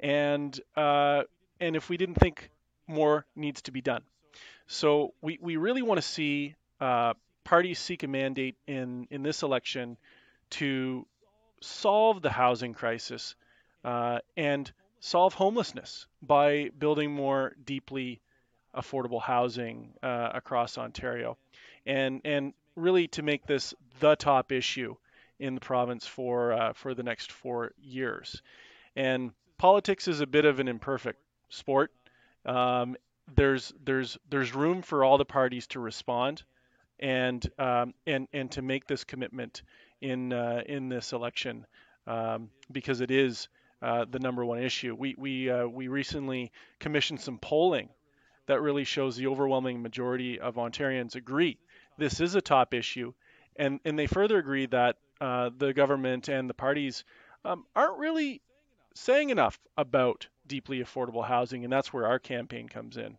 And 0.00 0.58
uh, 0.76 1.22
and 1.60 1.76
if 1.76 1.88
we 1.88 1.96
didn't 1.96 2.16
think 2.16 2.50
more 2.86 3.26
needs 3.34 3.62
to 3.62 3.72
be 3.72 3.80
done, 3.80 4.02
so 4.66 5.14
we 5.22 5.38
we 5.40 5.56
really 5.56 5.82
want 5.82 5.98
to 5.98 6.06
see 6.06 6.54
uh, 6.80 7.14
parties 7.44 7.78
seek 7.78 8.02
a 8.02 8.08
mandate 8.08 8.56
in 8.66 9.08
in 9.10 9.22
this 9.22 9.42
election 9.42 9.96
to 10.50 11.06
solve 11.60 12.22
the 12.22 12.30
housing 12.30 12.74
crisis 12.74 13.34
uh, 13.84 14.18
and 14.36 14.70
solve 15.00 15.34
homelessness 15.34 16.06
by 16.22 16.70
building 16.78 17.12
more 17.12 17.54
deeply 17.64 18.20
affordable 18.74 19.20
housing 19.20 19.94
uh, 20.02 20.30
across 20.34 20.78
Ontario, 20.78 21.36
and 21.86 22.20
and 22.24 22.52
really 22.76 23.08
to 23.08 23.22
make 23.22 23.46
this 23.46 23.74
the 24.00 24.14
top 24.16 24.52
issue 24.52 24.94
in 25.38 25.54
the 25.54 25.60
province 25.60 26.06
for 26.06 26.52
uh, 26.52 26.72
for 26.72 26.94
the 26.94 27.02
next 27.02 27.32
four 27.32 27.72
years. 27.80 28.42
And 28.96 29.32
politics 29.56 30.08
is 30.08 30.20
a 30.20 30.26
bit 30.26 30.44
of 30.44 30.60
an 30.60 30.68
imperfect 30.68 31.20
sport. 31.48 31.92
Um, 32.44 32.96
there's 33.34 33.72
there's 33.84 34.18
there's 34.30 34.54
room 34.54 34.82
for 34.82 35.04
all 35.04 35.18
the 35.18 35.24
parties 35.24 35.66
to 35.68 35.80
respond, 35.80 36.42
and 36.98 37.44
um, 37.58 37.94
and 38.06 38.28
and 38.32 38.50
to 38.52 38.62
make 38.62 38.86
this 38.86 39.04
commitment 39.04 39.62
in 40.00 40.32
uh, 40.32 40.62
in 40.66 40.88
this 40.88 41.12
election 41.12 41.66
um, 42.06 42.50
because 42.70 43.00
it 43.00 43.10
is 43.10 43.48
uh, 43.82 44.04
the 44.10 44.18
number 44.18 44.44
one 44.44 44.62
issue. 44.62 44.94
We 44.94 45.14
we 45.18 45.50
uh, 45.50 45.66
we 45.66 45.88
recently 45.88 46.52
commissioned 46.78 47.20
some 47.20 47.38
polling 47.38 47.88
that 48.46 48.62
really 48.62 48.84
shows 48.84 49.16
the 49.16 49.26
overwhelming 49.26 49.82
majority 49.82 50.40
of 50.40 50.54
Ontarians 50.54 51.14
agree 51.14 51.58
this 51.98 52.20
is 52.20 52.34
a 52.34 52.40
top 52.40 52.72
issue. 52.72 53.12
And, 53.56 53.80
and 53.84 53.98
they 53.98 54.06
further 54.06 54.38
agree 54.38 54.66
that 54.66 54.96
the 55.20 55.72
government 55.74 56.28
and 56.28 56.48
the 56.48 56.54
parties 56.54 57.04
um, 57.44 57.66
aren't 57.74 57.98
really 57.98 58.40
saying 58.94 59.30
enough 59.30 59.58
about 59.76 60.28
deeply 60.46 60.80
affordable 60.80 61.24
housing, 61.24 61.64
and 61.64 61.72
that's 61.72 61.92
where 61.92 62.06
our 62.06 62.18
campaign 62.18 62.68
comes 62.68 62.96
in. 62.96 63.18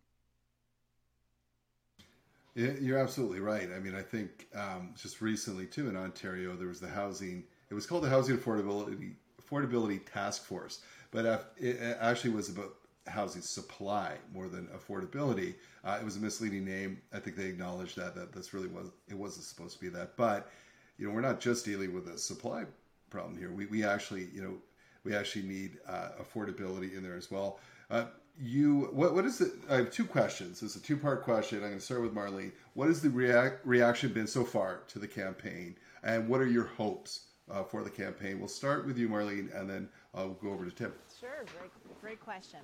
You're 2.56 2.98
absolutely 2.98 3.40
right. 3.40 3.70
I 3.76 3.80
mean, 3.80 3.96
I 3.96 4.02
think 4.02 4.48
um, 4.56 4.94
just 5.00 5.22
recently 5.22 5.66
too 5.66 5.88
in 5.88 5.96
Ontario 5.96 6.56
there 6.56 6.68
was 6.68 6.80
the 6.80 6.90
housing. 6.90 7.44
It 7.70 7.74
was 7.74 7.86
called 7.86 8.04
the 8.04 8.10
Housing 8.10 8.38
Affordability 8.38 9.14
Affordability 9.42 10.02
Task 10.12 10.44
Force, 10.44 10.82
but 11.12 11.54
it 11.58 11.98
actually 12.00 12.32
was 12.32 12.50
about 12.50 12.74
housing 13.08 13.42
supply 13.42 14.16
more 14.34 14.48
than 14.48 14.68
affordability. 14.68 15.56
Uh, 15.84 15.98
it 16.00 16.06
was 16.06 16.18
a 16.18 16.20
misleading 16.20 16.66
name. 16.66 17.02
I 17.14 17.20
think 17.20 17.36
they 17.36 17.46
acknowledged 17.46 17.98
that 17.98 18.16
that 18.16 18.34
this 18.34 18.54
really 18.54 18.68
was 18.68 18.90
it 19.08 19.16
wasn't 19.16 19.46
supposed 19.46 19.76
to 19.76 19.82
be 19.82 19.90
that. 19.90 20.18
But 20.18 20.52
you 20.98 21.08
know, 21.08 21.14
we're 21.14 21.22
not 21.22 21.40
just 21.40 21.66
dealing 21.66 21.94
with 21.94 22.08
a 22.08 22.18
supply 22.18 22.66
problem 23.10 23.38
here. 23.38 23.52
We 23.52 23.68
we 23.68 23.84
actually 23.84 24.28
you 24.34 24.42
know 24.42 24.56
we 25.04 25.16
actually 25.16 25.44
need 25.44 25.78
uh, 25.88 26.10
affordability 26.22 26.98
in 26.98 27.04
there 27.04 27.16
as 27.16 27.32
well. 27.32 27.60
Uh, 27.90 28.06
you 28.42 28.90
what 28.92 29.14
what 29.14 29.26
is 29.26 29.42
it? 29.42 29.52
I 29.70 29.76
have 29.76 29.92
two 29.92 30.06
questions. 30.06 30.64
It's 30.64 30.76
a 30.76 30.82
two 30.82 30.98
part 30.98 31.24
question. 31.24 31.60
I'm 31.60 31.66
going 31.66 31.80
to 31.80 31.82
start 31.82 32.02
with 32.02 32.16
Marlene. 32.16 32.52
What 32.74 32.88
has 32.88 33.02
the 33.02 33.10
react, 33.10 33.66
reaction 33.66 34.14
been 34.14 34.28
so 34.28 34.44
far 34.44 34.82
to 34.88 35.00
the 35.00 35.08
campaign, 35.08 35.76
and 36.04 36.28
what 36.28 36.40
are 36.40 36.48
your 36.48 36.66
hopes 36.66 37.26
uh, 37.52 37.64
for 37.64 37.84
the 37.84 37.90
campaign? 37.90 38.40
We'll 38.40 38.48
start 38.48 38.86
with 38.86 38.98
you, 38.98 39.10
Marlene, 39.10 39.56
and 39.60 39.70
then 39.70 39.90
I'll 40.14 40.30
go 40.30 40.52
over 40.52 40.66
to 40.66 40.72
Tim. 40.72 40.94
Sure, 41.20 41.46
great, 41.58 41.72
great 42.02 42.20
question. 42.22 42.60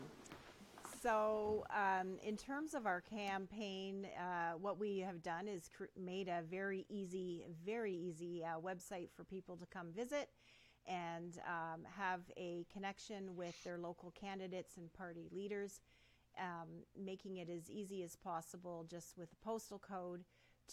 So, 1.01 1.65
um, 1.69 2.17
in 2.23 2.35
terms 2.35 2.73
of 2.73 2.87
our 2.87 3.01
campaign, 3.01 4.07
uh, 4.17 4.53
what 4.53 4.79
we 4.79 4.99
have 4.99 5.21
done 5.21 5.47
is 5.47 5.69
cr- 5.75 5.83
made 5.99 6.27
a 6.27 6.41
very 6.49 6.85
easy, 6.89 7.45
very 7.63 7.93
easy 7.93 8.43
uh, 8.43 8.59
website 8.59 9.09
for 9.15 9.23
people 9.23 9.55
to 9.57 9.65
come 9.67 9.91
visit 9.95 10.29
and 10.87 11.39
um, 11.47 11.81
have 11.97 12.21
a 12.37 12.65
connection 12.71 13.35
with 13.35 13.55
their 13.63 13.77
local 13.77 14.11
candidates 14.11 14.77
and 14.77 14.91
party 14.93 15.27
leaders, 15.31 15.81
um, 16.39 16.67
making 16.97 17.37
it 17.37 17.49
as 17.49 17.69
easy 17.69 18.03
as 18.03 18.15
possible 18.15 18.85
just 18.89 19.17
with 19.17 19.29
a 19.31 19.45
postal 19.45 19.79
code 19.79 20.23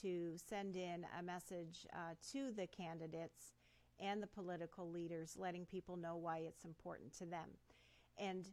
to 0.01 0.33
send 0.37 0.77
in 0.77 1.07
a 1.19 1.23
message 1.23 1.87
uh, 1.93 2.15
to 2.33 2.51
the 2.53 2.67
candidates 2.67 3.53
and 4.01 4.23
the 4.23 4.27
political 4.27 4.91
leaders, 4.91 5.37
letting 5.39 5.67
people 5.67 5.97
know 5.97 6.17
why 6.17 6.39
it's 6.39 6.65
important 6.65 7.17
to 7.19 7.27
them. 7.27 7.49
And 8.19 8.49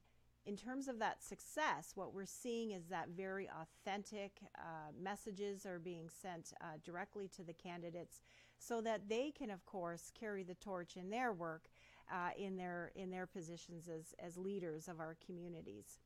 in 0.45 0.55
terms 0.55 0.87
of 0.87 0.99
that 0.99 1.23
success, 1.23 1.91
what 1.95 2.13
we're 2.13 2.25
seeing 2.25 2.71
is 2.71 2.85
that 2.87 3.09
very 3.09 3.49
authentic 3.61 4.39
uh, 4.57 4.91
messages 5.01 5.65
are 5.65 5.79
being 5.79 6.09
sent 6.09 6.53
uh, 6.61 6.77
directly 6.83 7.29
to 7.35 7.43
the 7.43 7.53
candidates 7.53 8.21
so 8.59 8.81
that 8.81 9.09
they 9.09 9.31
can, 9.31 9.49
of 9.49 9.65
course, 9.65 10.11
carry 10.19 10.43
the 10.43 10.55
torch 10.55 10.97
in 10.97 11.09
their 11.09 11.33
work 11.33 11.63
uh, 12.11 12.29
in, 12.37 12.57
their, 12.57 12.91
in 12.95 13.09
their 13.09 13.25
positions 13.25 13.87
as, 13.87 14.13
as 14.19 14.37
leaders 14.37 14.87
of 14.87 14.99
our 14.99 15.15
communities. 15.25 15.99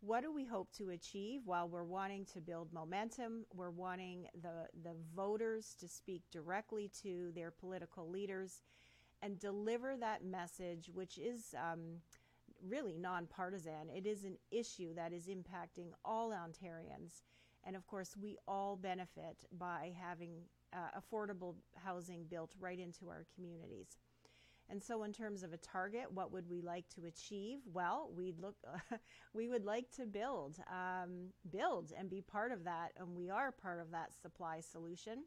what 0.00 0.22
do 0.22 0.32
we 0.32 0.44
hope 0.44 0.70
to 0.72 0.90
achieve? 0.90 1.42
Well, 1.46 1.68
we're 1.68 1.82
wanting 1.84 2.26
to 2.34 2.40
build 2.40 2.72
momentum. 2.72 3.46
We're 3.54 3.70
wanting 3.70 4.26
the, 4.42 4.68
the 4.82 4.94
voters 5.16 5.74
to 5.80 5.88
speak 5.88 6.22
directly 6.30 6.90
to 7.02 7.32
their 7.34 7.50
political 7.50 8.08
leaders 8.08 8.60
and 9.22 9.38
deliver 9.38 9.96
that 9.96 10.24
message, 10.24 10.90
which 10.92 11.16
is 11.16 11.54
um, 11.58 12.00
really 12.68 12.98
nonpartisan. 12.98 13.88
It 13.94 14.06
is 14.06 14.24
an 14.24 14.36
issue 14.50 14.94
that 14.94 15.12
is 15.12 15.28
impacting 15.28 15.92
all 16.04 16.30
Ontarians. 16.30 17.22
And 17.66 17.74
of 17.74 17.86
course, 17.86 18.14
we 18.20 18.36
all 18.46 18.76
benefit 18.76 19.46
by 19.58 19.94
having 19.98 20.32
uh, 20.74 20.98
affordable 20.98 21.54
housing 21.76 22.24
built 22.24 22.54
right 22.60 22.78
into 22.78 23.08
our 23.08 23.26
communities. 23.34 23.98
And 24.70 24.82
so, 24.82 25.02
in 25.02 25.12
terms 25.12 25.42
of 25.42 25.52
a 25.52 25.58
target, 25.58 26.10
what 26.10 26.32
would 26.32 26.48
we 26.48 26.62
like 26.62 26.88
to 26.94 27.04
achieve? 27.04 27.58
Well, 27.72 28.10
we'd 28.16 28.40
look, 28.40 28.56
we 29.34 29.48
would 29.48 29.64
like 29.64 29.90
to 29.96 30.06
build, 30.06 30.56
um, 30.70 31.28
build, 31.50 31.92
and 31.96 32.08
be 32.08 32.22
part 32.22 32.50
of 32.50 32.64
that, 32.64 32.92
and 32.98 33.14
we 33.14 33.28
are 33.28 33.52
part 33.52 33.80
of 33.80 33.90
that 33.90 34.14
supply 34.20 34.60
solution. 34.60 35.24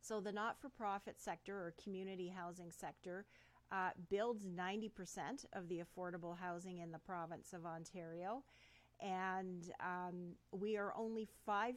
So, 0.00 0.20
the 0.20 0.32
not-for-profit 0.32 1.20
sector 1.20 1.56
or 1.56 1.74
community 1.82 2.28
housing 2.28 2.70
sector 2.70 3.26
uh, 3.72 3.90
builds 4.10 4.46
90% 4.46 5.46
of 5.52 5.68
the 5.68 5.82
affordable 5.82 6.38
housing 6.38 6.78
in 6.78 6.92
the 6.92 6.98
province 6.98 7.52
of 7.52 7.66
Ontario 7.66 8.44
and 9.04 9.70
um, 9.80 10.32
we 10.50 10.78
are 10.78 10.94
only 10.96 11.28
5% 11.46 11.74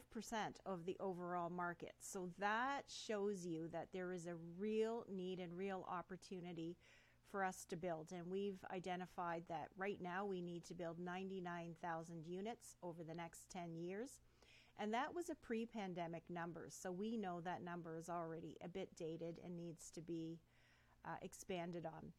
of 0.64 0.86
the 0.86 0.96
overall 0.98 1.50
market. 1.50 1.92
So 2.00 2.30
that 2.38 2.82
shows 2.88 3.44
you 3.44 3.68
that 3.70 3.88
there 3.92 4.14
is 4.14 4.26
a 4.26 4.34
real 4.58 5.04
need 5.14 5.38
and 5.38 5.52
real 5.54 5.86
opportunity 5.90 6.76
for 7.30 7.44
us 7.44 7.66
to 7.68 7.76
build. 7.76 8.12
And 8.12 8.26
we've 8.26 8.64
identified 8.72 9.42
that 9.50 9.68
right 9.76 9.98
now 10.00 10.24
we 10.24 10.40
need 10.40 10.64
to 10.66 10.74
build 10.74 10.98
99,000 10.98 12.24
units 12.26 12.76
over 12.82 13.04
the 13.04 13.14
next 13.14 13.50
10 13.50 13.76
years. 13.76 14.20
And 14.78 14.94
that 14.94 15.14
was 15.14 15.28
a 15.28 15.34
pre 15.34 15.66
pandemic 15.66 16.22
number. 16.30 16.68
So 16.70 16.90
we 16.90 17.18
know 17.18 17.42
that 17.42 17.62
number 17.62 17.98
is 17.98 18.08
already 18.08 18.56
a 18.64 18.68
bit 18.68 18.96
dated 18.96 19.38
and 19.44 19.54
needs 19.54 19.90
to 19.90 20.00
be 20.00 20.38
uh, 21.04 21.16
expanded 21.20 21.84
on. 21.84 22.12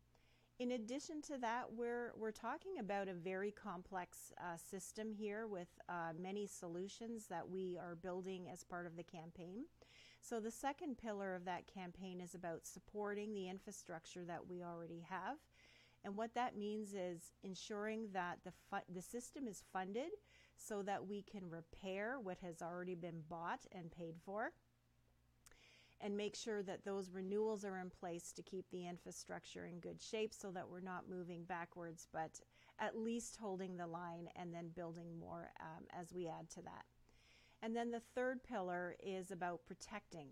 In 0.59 0.71
addition 0.71 1.21
to 1.21 1.37
that, 1.37 1.71
we're, 1.73 2.11
we're 2.17 2.31
talking 2.31 2.79
about 2.79 3.07
a 3.07 3.13
very 3.13 3.49
complex 3.49 4.33
uh, 4.37 4.57
system 4.57 5.13
here 5.13 5.47
with 5.47 5.69
uh, 5.87 6.11
many 6.21 6.47
solutions 6.47 7.27
that 7.29 7.47
we 7.49 7.77
are 7.81 7.95
building 7.95 8.49
as 8.51 8.65
part 8.65 8.85
of 8.85 8.97
the 8.97 9.03
campaign. 9.03 9.63
So, 10.19 10.41
the 10.41 10.51
second 10.51 10.97
pillar 10.97 11.33
of 11.33 11.45
that 11.45 11.73
campaign 11.73 12.19
is 12.19 12.35
about 12.35 12.67
supporting 12.67 13.33
the 13.33 13.47
infrastructure 13.47 14.25
that 14.25 14.47
we 14.49 14.61
already 14.61 15.05
have. 15.09 15.37
And 16.03 16.17
what 16.17 16.33
that 16.35 16.57
means 16.57 16.93
is 16.93 17.31
ensuring 17.41 18.09
that 18.11 18.39
the, 18.43 18.51
fu- 18.69 18.93
the 18.93 19.01
system 19.01 19.47
is 19.47 19.63
funded 19.71 20.11
so 20.57 20.81
that 20.81 21.07
we 21.07 21.21
can 21.21 21.49
repair 21.49 22.19
what 22.21 22.39
has 22.39 22.61
already 22.61 22.95
been 22.95 23.21
bought 23.29 23.61
and 23.71 23.89
paid 23.91 24.15
for 24.25 24.51
and 26.01 26.15
make 26.15 26.35
sure 26.35 26.63
that 26.63 26.85
those 26.85 27.11
renewals 27.11 27.65
are 27.65 27.77
in 27.77 27.89
place 27.89 28.31
to 28.31 28.41
keep 28.41 28.65
the 28.71 28.87
infrastructure 28.87 29.65
in 29.65 29.79
good 29.79 30.01
shape 30.01 30.33
so 30.33 30.51
that 30.51 30.69
we're 30.69 30.79
not 30.79 31.09
moving 31.09 31.43
backwards, 31.43 32.07
but 32.13 32.39
at 32.79 32.97
least 32.97 33.37
holding 33.41 33.75
the 33.75 33.87
line 33.87 34.29
and 34.35 34.53
then 34.53 34.69
building 34.75 35.19
more 35.19 35.51
um, 35.59 35.83
as 35.99 36.13
we 36.13 36.27
add 36.27 36.49
to 36.49 36.61
that. 36.61 36.85
And 37.61 37.75
then 37.75 37.91
the 37.91 38.01
third 38.15 38.43
pillar 38.43 38.95
is 39.03 39.31
about 39.31 39.65
protecting 39.65 40.29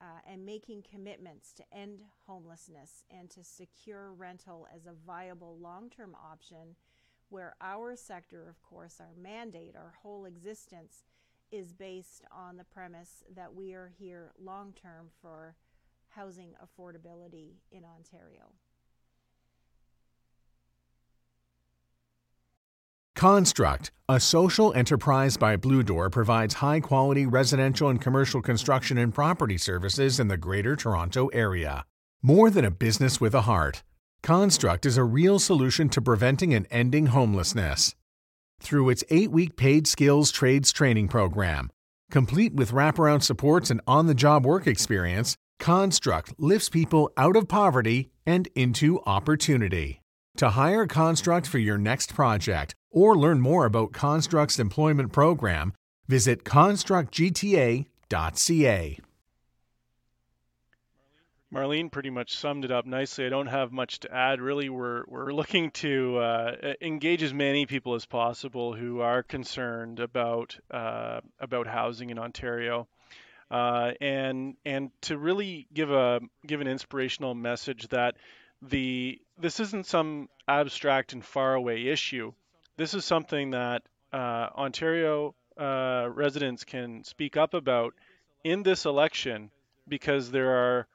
uh, 0.00 0.18
and 0.26 0.44
making 0.44 0.82
commitments 0.90 1.52
to 1.52 1.62
end 1.72 2.02
homelessness 2.26 3.04
and 3.10 3.30
to 3.30 3.44
secure 3.44 4.12
rental 4.12 4.66
as 4.74 4.86
a 4.86 4.94
viable 5.06 5.58
long 5.60 5.90
term 5.90 6.16
option, 6.16 6.74
where 7.28 7.54
our 7.60 7.94
sector, 7.94 8.48
of 8.48 8.60
course, 8.62 8.96
our 8.98 9.12
mandate, 9.20 9.76
our 9.76 9.92
whole 10.02 10.24
existence 10.24 11.04
is 11.52 11.72
based 11.72 12.24
on 12.30 12.56
the 12.56 12.64
premise 12.64 13.22
that 13.34 13.54
we 13.54 13.72
are 13.72 13.92
here 13.98 14.32
long 14.42 14.72
term 14.72 15.08
for 15.20 15.54
housing 16.08 16.54
affordability 16.62 17.54
in 17.70 17.84
Ontario. 17.84 18.52
Construct, 23.14 23.90
a 24.08 24.18
social 24.18 24.72
enterprise 24.72 25.36
by 25.36 25.54
Blue 25.56 25.82
Door, 25.82 26.10
provides 26.10 26.54
high 26.54 26.80
quality 26.80 27.26
residential 27.26 27.88
and 27.88 28.00
commercial 28.00 28.40
construction 28.40 28.96
and 28.96 29.12
property 29.12 29.58
services 29.58 30.18
in 30.18 30.28
the 30.28 30.38
Greater 30.38 30.74
Toronto 30.74 31.26
Area. 31.28 31.84
More 32.22 32.48
than 32.48 32.64
a 32.64 32.70
business 32.70 33.20
with 33.20 33.34
a 33.34 33.42
heart, 33.42 33.82
Construct 34.22 34.86
is 34.86 34.96
a 34.96 35.04
real 35.04 35.38
solution 35.38 35.88
to 35.90 36.00
preventing 36.00 36.54
and 36.54 36.66
ending 36.70 37.06
homelessness 37.06 37.94
through 38.60 38.90
its 38.90 39.04
eight 39.10 39.30
week 39.30 39.56
paid 39.56 39.86
skills 39.86 40.30
trades 40.30 40.72
training 40.72 41.08
program. 41.08 41.70
Complete 42.10 42.54
with 42.54 42.72
wraparound 42.72 43.22
supports 43.22 43.70
and 43.70 43.80
on 43.86 44.06
the 44.06 44.14
job 44.14 44.44
work 44.44 44.66
experience, 44.66 45.36
Construct 45.58 46.34
lifts 46.38 46.68
people 46.68 47.10
out 47.16 47.36
of 47.36 47.48
poverty 47.48 48.10
and 48.26 48.48
into 48.54 49.00
opportunity. 49.06 50.00
To 50.38 50.50
hire 50.50 50.86
Construct 50.86 51.46
for 51.46 51.58
your 51.58 51.78
next 51.78 52.14
project 52.14 52.74
or 52.90 53.16
learn 53.16 53.40
more 53.40 53.66
about 53.66 53.92
Construct's 53.92 54.58
employment 54.58 55.12
program, 55.12 55.72
visit 56.08 56.44
constructgta.ca. 56.44 58.98
Marlene 61.52 61.90
pretty 61.90 62.10
much 62.10 62.36
summed 62.36 62.64
it 62.64 62.70
up 62.70 62.86
nicely. 62.86 63.26
I 63.26 63.28
don't 63.28 63.48
have 63.48 63.72
much 63.72 64.00
to 64.00 64.14
add. 64.14 64.40
Really, 64.40 64.68
we're 64.68 65.02
we're 65.08 65.32
looking 65.32 65.72
to 65.72 66.18
uh, 66.18 66.74
engage 66.80 67.24
as 67.24 67.34
many 67.34 67.66
people 67.66 67.94
as 67.94 68.06
possible 68.06 68.72
who 68.72 69.00
are 69.00 69.24
concerned 69.24 69.98
about 69.98 70.56
uh, 70.70 71.20
about 71.40 71.66
housing 71.66 72.10
in 72.10 72.20
Ontario, 72.20 72.86
uh, 73.50 73.92
and 74.00 74.56
and 74.64 74.90
to 75.02 75.18
really 75.18 75.66
give 75.74 75.90
a 75.90 76.20
give 76.46 76.60
an 76.60 76.68
inspirational 76.68 77.34
message 77.34 77.88
that 77.88 78.14
the 78.62 79.20
this 79.36 79.58
isn't 79.58 79.86
some 79.86 80.28
abstract 80.46 81.14
and 81.14 81.24
faraway 81.24 81.82
issue. 81.86 82.32
This 82.76 82.94
is 82.94 83.04
something 83.04 83.50
that 83.50 83.82
uh, 84.12 84.48
Ontario 84.56 85.34
uh, 85.58 86.08
residents 86.12 86.62
can 86.62 87.02
speak 87.02 87.36
up 87.36 87.54
about 87.54 87.94
in 88.44 88.62
this 88.62 88.84
election 88.84 89.50
because 89.88 90.30
there 90.30 90.50
are 90.50 90.86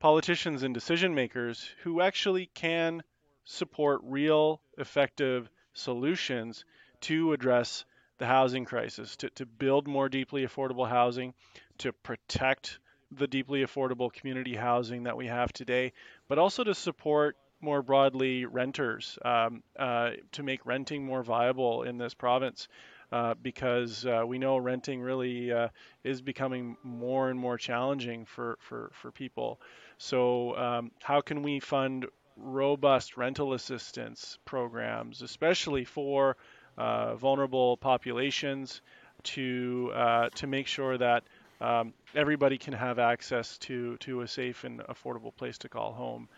politicians 0.00 0.62
and 0.62 0.74
decision 0.74 1.14
makers 1.14 1.68
who 1.84 2.00
actually 2.00 2.46
can 2.54 3.02
support 3.44 4.00
real 4.02 4.60
effective 4.78 5.48
solutions 5.74 6.64
to 7.00 7.32
address 7.32 7.84
the 8.18 8.26
housing 8.26 8.64
crisis, 8.64 9.16
to, 9.16 9.30
to 9.30 9.46
build 9.46 9.86
more 9.86 10.08
deeply 10.08 10.46
affordable 10.46 10.88
housing, 10.88 11.32
to 11.78 11.92
protect 11.92 12.78
the 13.12 13.26
deeply 13.26 13.64
affordable 13.64 14.12
community 14.12 14.54
housing 14.54 15.04
that 15.04 15.16
we 15.16 15.26
have 15.26 15.52
today, 15.52 15.92
but 16.28 16.38
also 16.38 16.64
to 16.64 16.74
support 16.74 17.36
more 17.60 17.82
broadly 17.82 18.46
renters 18.46 19.18
um, 19.24 19.62
uh, 19.78 20.10
to 20.32 20.42
make 20.42 20.64
renting 20.64 21.04
more 21.04 21.22
viable 21.22 21.82
in 21.82 21.98
this 21.98 22.14
province. 22.14 22.68
Uh, 23.12 23.34
because 23.42 24.06
uh, 24.06 24.22
we 24.24 24.38
know 24.38 24.56
renting 24.56 25.00
really 25.00 25.50
uh, 25.50 25.66
is 26.04 26.22
becoming 26.22 26.76
more 26.84 27.28
and 27.28 27.40
more 27.40 27.58
challenging 27.58 28.24
for, 28.24 28.56
for, 28.60 28.92
for 28.94 29.10
people. 29.10 29.60
So, 30.02 30.56
um, 30.56 30.92
how 31.02 31.20
can 31.20 31.42
we 31.42 31.60
fund 31.60 32.06
robust 32.34 33.18
rental 33.18 33.52
assistance 33.52 34.38
programs, 34.46 35.20
especially 35.20 35.84
for 35.84 36.38
uh, 36.78 37.16
vulnerable 37.16 37.76
populations, 37.76 38.80
to 39.24 39.92
uh, 39.94 40.30
to 40.30 40.46
make 40.46 40.66
sure 40.66 40.96
that 40.96 41.24
um, 41.60 41.92
everybody 42.14 42.56
can 42.56 42.72
have 42.72 42.98
access 42.98 43.58
to 43.58 43.98
to 43.98 44.22
a 44.22 44.26
safe 44.26 44.64
and 44.64 44.80
affordable 44.80 45.36
place 45.36 45.58
to 45.58 45.68
call 45.68 45.92
home. 45.92 46.30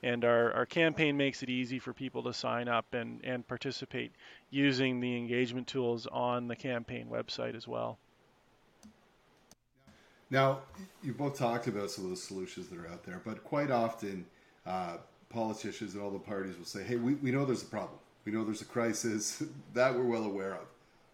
And 0.00 0.24
our, 0.24 0.52
our 0.52 0.66
campaign 0.66 1.16
makes 1.16 1.42
it 1.42 1.50
easy 1.50 1.80
for 1.80 1.92
people 1.92 2.22
to 2.22 2.32
sign 2.32 2.68
up 2.68 2.94
and, 2.94 3.20
and 3.24 3.44
participate 3.44 4.12
using 4.48 5.00
the 5.00 5.16
engagement 5.16 5.66
tools 5.66 6.06
on 6.06 6.46
the 6.46 6.54
campaign 6.54 7.08
website 7.10 7.56
as 7.56 7.66
well. 7.66 7.98
Now, 10.30 10.60
you 11.02 11.14
both 11.14 11.38
talked 11.38 11.68
about 11.68 11.90
some 11.90 12.04
of 12.04 12.10
the 12.10 12.16
solutions 12.16 12.68
that 12.68 12.78
are 12.78 12.88
out 12.88 13.04
there, 13.04 13.20
but 13.24 13.42
quite 13.44 13.70
often 13.70 14.26
uh, 14.66 14.98
politicians 15.30 15.94
and 15.94 16.02
all 16.02 16.10
the 16.10 16.18
parties 16.18 16.56
will 16.58 16.66
say, 16.66 16.82
hey, 16.82 16.96
we, 16.96 17.14
we 17.14 17.30
know 17.30 17.44
there's 17.44 17.62
a 17.62 17.66
problem. 17.66 17.98
We 18.24 18.32
know 18.32 18.44
there's 18.44 18.60
a 18.60 18.66
crisis 18.66 19.42
that 19.74 19.94
we're 19.94 20.04
well 20.04 20.24
aware 20.24 20.54
of. 20.54 20.66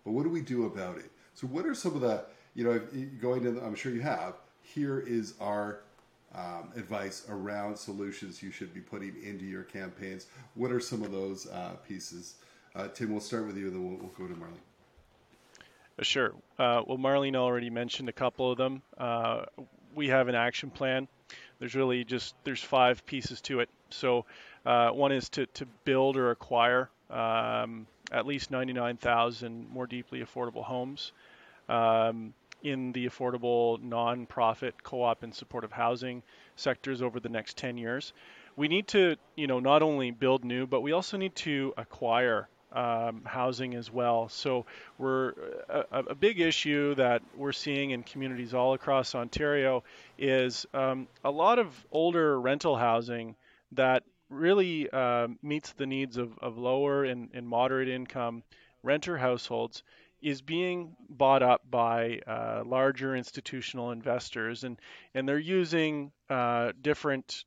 But 0.04 0.12
what 0.12 0.24
do 0.24 0.30
we 0.30 0.40
do 0.40 0.66
about 0.66 0.98
it? 0.98 1.10
So, 1.34 1.46
what 1.46 1.64
are 1.64 1.74
some 1.74 1.94
of 1.94 2.00
the, 2.00 2.24
you 2.54 2.64
know, 2.64 2.80
going 3.20 3.42
to, 3.42 3.60
I'm 3.64 3.74
sure 3.74 3.92
you 3.92 4.02
have, 4.02 4.34
here 4.62 5.00
is 5.00 5.34
our 5.40 5.80
um, 6.34 6.72
advice 6.76 7.24
around 7.28 7.76
solutions 7.76 8.42
you 8.42 8.50
should 8.50 8.74
be 8.74 8.80
putting 8.80 9.14
into 9.22 9.44
your 9.44 9.62
campaigns. 9.62 10.26
What 10.54 10.72
are 10.72 10.80
some 10.80 11.02
of 11.02 11.12
those 11.12 11.46
uh, 11.46 11.74
pieces? 11.86 12.34
Uh, 12.74 12.88
Tim, 12.88 13.12
we'll 13.12 13.20
start 13.20 13.46
with 13.46 13.56
you, 13.56 13.68
and 13.68 13.76
then 13.76 13.88
we'll, 13.88 13.98
we'll 13.98 14.08
go 14.18 14.26
to 14.26 14.38
Marlene. 14.38 14.73
Sure. 16.02 16.34
Uh, 16.58 16.82
well, 16.86 16.98
Marlene 16.98 17.36
already 17.36 17.70
mentioned 17.70 18.08
a 18.08 18.12
couple 18.12 18.50
of 18.50 18.58
them. 18.58 18.82
Uh, 18.98 19.44
we 19.94 20.08
have 20.08 20.28
an 20.28 20.34
action 20.34 20.70
plan. 20.70 21.06
There's 21.60 21.74
really 21.74 22.04
just 22.04 22.34
there's 22.44 22.62
five 22.62 23.06
pieces 23.06 23.40
to 23.42 23.60
it. 23.60 23.68
So 23.90 24.24
uh, 24.66 24.90
one 24.90 25.12
is 25.12 25.28
to, 25.30 25.46
to 25.46 25.66
build 25.84 26.16
or 26.16 26.30
acquire 26.30 26.90
um, 27.10 27.86
at 28.10 28.26
least 28.26 28.50
99,000 28.50 29.68
more 29.70 29.86
deeply 29.86 30.20
affordable 30.20 30.64
homes 30.64 31.12
um, 31.68 32.34
in 32.62 32.92
the 32.92 33.06
affordable 33.06 33.80
nonprofit 33.80 34.72
co-op 34.82 35.22
and 35.22 35.34
supportive 35.34 35.72
housing 35.72 36.22
sectors 36.56 37.02
over 37.02 37.20
the 37.20 37.28
next 37.28 37.56
10 37.56 37.78
years. 37.78 38.12
We 38.56 38.68
need 38.68 38.88
to, 38.88 39.16
you 39.36 39.46
know, 39.46 39.60
not 39.60 39.82
only 39.82 40.10
build 40.10 40.44
new, 40.44 40.66
but 40.66 40.80
we 40.80 40.92
also 40.92 41.16
need 41.16 41.34
to 41.36 41.72
acquire 41.76 42.48
um, 42.74 43.22
housing 43.24 43.74
as 43.74 43.90
well. 43.90 44.28
So 44.28 44.66
we're 44.98 45.32
a, 45.68 46.04
a, 46.08 46.14
big 46.14 46.40
issue 46.40 46.94
that 46.96 47.22
we're 47.36 47.52
seeing 47.52 47.90
in 47.90 48.02
communities 48.02 48.52
all 48.52 48.74
across 48.74 49.14
Ontario 49.14 49.84
is 50.18 50.66
um, 50.74 51.06
a 51.24 51.30
lot 51.30 51.58
of 51.58 51.72
older 51.92 52.40
rental 52.40 52.76
housing 52.76 53.36
that 53.72 54.02
really 54.28 54.90
uh, 54.90 55.28
meets 55.42 55.72
the 55.72 55.86
needs 55.86 56.16
of, 56.16 56.36
of 56.38 56.58
lower 56.58 57.04
and, 57.04 57.30
and 57.32 57.46
moderate 57.46 57.88
income 57.88 58.42
renter 58.82 59.16
households 59.16 59.82
is 60.20 60.42
being 60.42 60.96
bought 61.08 61.42
up 61.42 61.62
by 61.70 62.18
uh, 62.26 62.62
larger 62.64 63.14
institutional 63.14 63.90
investors 63.90 64.64
and 64.64 64.78
and 65.14 65.28
they're 65.28 65.38
using 65.38 66.10
uh, 66.30 66.72
different 66.80 67.44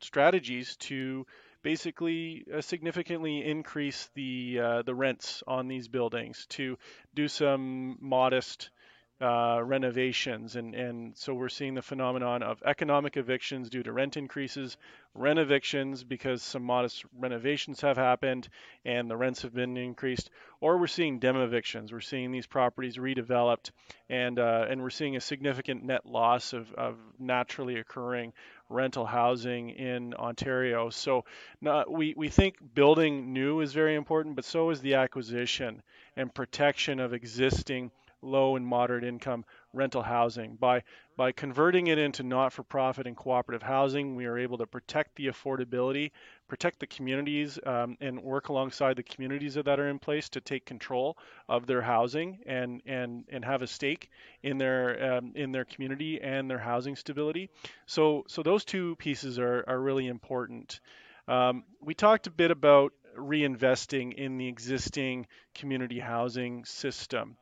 strategies 0.00 0.76
to 0.76 1.26
basically 1.62 2.44
uh, 2.54 2.60
significantly 2.60 3.44
increase 3.44 4.10
the 4.14 4.60
uh, 4.62 4.82
the 4.82 4.94
rents 4.94 5.42
on 5.46 5.68
these 5.68 5.88
buildings 5.88 6.46
to 6.50 6.78
do 7.14 7.28
some 7.28 7.98
modest 8.00 8.70
uh, 9.18 9.60
renovations, 9.64 10.56
and, 10.56 10.74
and 10.74 11.16
so 11.16 11.32
we're 11.32 11.48
seeing 11.48 11.72
the 11.72 11.80
phenomenon 11.80 12.42
of 12.42 12.62
economic 12.66 13.16
evictions 13.16 13.70
due 13.70 13.82
to 13.82 13.90
rent 13.90 14.18
increases, 14.18 14.76
rent 15.14 15.38
evictions 15.38 16.04
because 16.04 16.42
some 16.42 16.62
modest 16.62 17.02
renovations 17.18 17.80
have 17.80 17.96
happened 17.96 18.46
and 18.84 19.10
the 19.10 19.16
rents 19.16 19.40
have 19.40 19.54
been 19.54 19.78
increased, 19.78 20.28
or 20.60 20.76
we're 20.76 20.86
seeing 20.86 21.18
dem 21.18 21.36
evictions. 21.36 21.92
We're 21.92 22.00
seeing 22.00 22.30
these 22.30 22.46
properties 22.46 22.98
redeveloped, 22.98 23.70
and 24.10 24.38
uh, 24.38 24.66
and 24.68 24.82
we're 24.82 24.90
seeing 24.90 25.16
a 25.16 25.20
significant 25.20 25.82
net 25.82 26.04
loss 26.04 26.52
of, 26.52 26.70
of 26.74 26.96
naturally 27.18 27.76
occurring 27.76 28.34
rental 28.68 29.06
housing 29.06 29.70
in 29.70 30.14
Ontario. 30.14 30.90
So 30.90 31.24
not, 31.60 31.90
we, 31.90 32.14
we 32.16 32.28
think 32.28 32.56
building 32.74 33.32
new 33.32 33.60
is 33.60 33.72
very 33.72 33.94
important, 33.94 34.36
but 34.36 34.44
so 34.44 34.70
is 34.70 34.80
the 34.80 34.94
acquisition 34.94 35.82
and 36.16 36.32
protection 36.34 37.00
of 37.00 37.12
existing 37.12 37.90
low 38.22 38.56
and 38.56 38.66
moderate 38.66 39.04
income 39.04 39.44
rental 39.76 40.02
housing. 40.02 40.56
By 40.56 40.82
by 41.16 41.32
converting 41.32 41.86
it 41.86 41.98
into 41.98 42.22
not-for-profit 42.22 43.06
and 43.06 43.16
cooperative 43.16 43.62
housing, 43.62 44.16
we 44.16 44.26
are 44.26 44.36
able 44.36 44.58
to 44.58 44.66
protect 44.66 45.16
the 45.16 45.28
affordability, 45.28 46.10
protect 46.46 46.78
the 46.78 46.86
communities, 46.86 47.58
um, 47.64 47.96
and 48.00 48.22
work 48.22 48.48
alongside 48.48 48.96
the 48.96 49.02
communities 49.02 49.54
that 49.54 49.80
are 49.80 49.88
in 49.88 49.98
place 49.98 50.28
to 50.30 50.40
take 50.40 50.66
control 50.66 51.16
of 51.48 51.66
their 51.66 51.82
housing 51.82 52.38
and 52.46 52.82
and 52.86 53.24
and 53.28 53.44
have 53.44 53.62
a 53.62 53.66
stake 53.66 54.10
in 54.42 54.58
their 54.58 55.14
um, 55.14 55.32
in 55.34 55.52
their 55.52 55.64
community 55.64 56.20
and 56.20 56.50
their 56.50 56.58
housing 56.58 56.96
stability. 56.96 57.50
So 57.86 58.24
so 58.28 58.42
those 58.42 58.64
two 58.64 58.96
pieces 58.96 59.38
are 59.38 59.64
are 59.66 59.80
really 59.80 60.08
important. 60.08 60.80
Um, 61.28 61.64
we 61.80 61.94
talked 61.94 62.26
a 62.26 62.30
bit 62.30 62.50
about 62.50 62.92
reinvesting 63.16 64.12
in 64.14 64.38
the 64.38 64.46
existing 64.46 65.26
community 65.54 65.98
housing 65.98 66.64
system. 66.64 67.36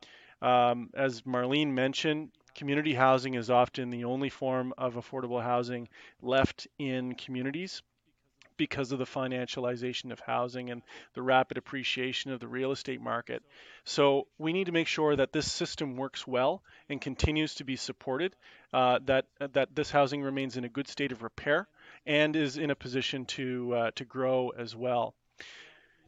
Um, 0.45 0.91
as 0.93 1.23
Marlene 1.23 1.73
mentioned, 1.73 2.31
community 2.55 2.93
housing 2.93 3.33
is 3.33 3.49
often 3.49 3.89
the 3.89 4.05
only 4.05 4.29
form 4.29 4.75
of 4.77 4.97
affordable 4.97 5.43
housing 5.43 5.89
left 6.21 6.69
in 6.79 7.15
communities 7.15 7.81
because 8.59 8.93
of 8.93 8.99
the 8.99 9.07
financialization 9.07 10.13
of 10.13 10.21
housing 10.21 10.69
and 10.69 10.83
the 11.15 11.23
rapid 11.23 11.57
appreciation 11.57 12.31
of 12.31 12.41
the 12.41 12.47
real 12.47 12.73
estate 12.73 13.01
market. 13.01 13.43
So 13.85 14.27
we 14.37 14.53
need 14.53 14.67
to 14.67 14.73
make 14.73 14.87
sure 14.87 15.17
that 15.17 15.33
this 15.33 15.51
system 15.51 15.97
works 15.97 16.27
well 16.27 16.63
and 16.91 17.01
continues 17.01 17.55
to 17.55 17.65
be 17.65 17.77
supported, 17.77 18.37
uh, 18.75 18.99
that 19.07 19.25
that 19.39 19.75
this 19.75 19.91
housing 19.91 20.23
remains 20.23 20.59
in 20.59 20.65
a 20.65 20.69
good 20.69 20.89
state 20.89 21.11
of 21.11 21.23
repair 21.23 21.67
and 22.05 22.37
is 22.37 22.59
in 22.59 22.71
a 22.71 22.77
position 22.77 23.25
to 23.25 23.75
uh, 23.75 23.91
to 23.95 24.05
grow 24.05 24.51
as 24.51 24.77
well. 24.77 25.15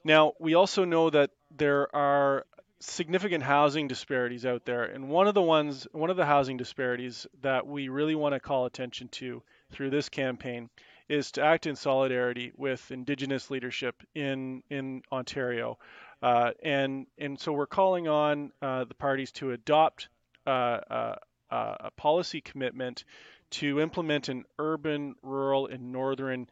Now 0.04 0.34
we 0.38 0.54
also 0.54 0.84
know 0.84 1.08
that 1.08 1.30
there 1.56 1.94
are 1.96 2.44
significant 2.80 3.42
housing 3.42 3.88
disparities 3.88 4.44
out 4.44 4.64
there 4.66 4.84
and 4.84 5.08
one 5.08 5.26
of 5.26 5.34
the 5.34 5.42
ones 5.42 5.86
one 5.92 6.10
of 6.10 6.16
the 6.16 6.26
housing 6.26 6.58
disparities 6.58 7.26
that 7.40 7.66
we 7.66 7.88
really 7.88 8.14
want 8.14 8.34
to 8.34 8.40
call 8.40 8.66
attention 8.66 9.08
to 9.08 9.42
through 9.70 9.88
this 9.88 10.10
campaign 10.10 10.68
is 11.08 11.32
to 11.32 11.42
act 11.42 11.66
in 11.66 11.76
solidarity 11.76 12.52
with 12.56 12.90
indigenous 12.90 13.50
leadership 13.50 14.02
in 14.14 14.62
in 14.70 15.02
Ontario. 15.12 15.78
Uh, 16.22 16.52
and 16.62 17.06
and 17.18 17.38
so 17.38 17.52
we're 17.52 17.66
calling 17.66 18.08
on 18.08 18.52
uh, 18.60 18.84
the 18.84 18.94
parties 18.94 19.32
to 19.32 19.52
adopt 19.52 20.08
uh, 20.46 20.50
uh, 20.50 21.16
uh 21.50 21.76
a 21.80 21.90
policy 21.92 22.40
commitment 22.40 23.04
to 23.50 23.80
implement 23.80 24.28
an 24.28 24.44
urban 24.58 25.14
rural 25.22 25.66
and 25.66 25.92
northern 25.92 26.48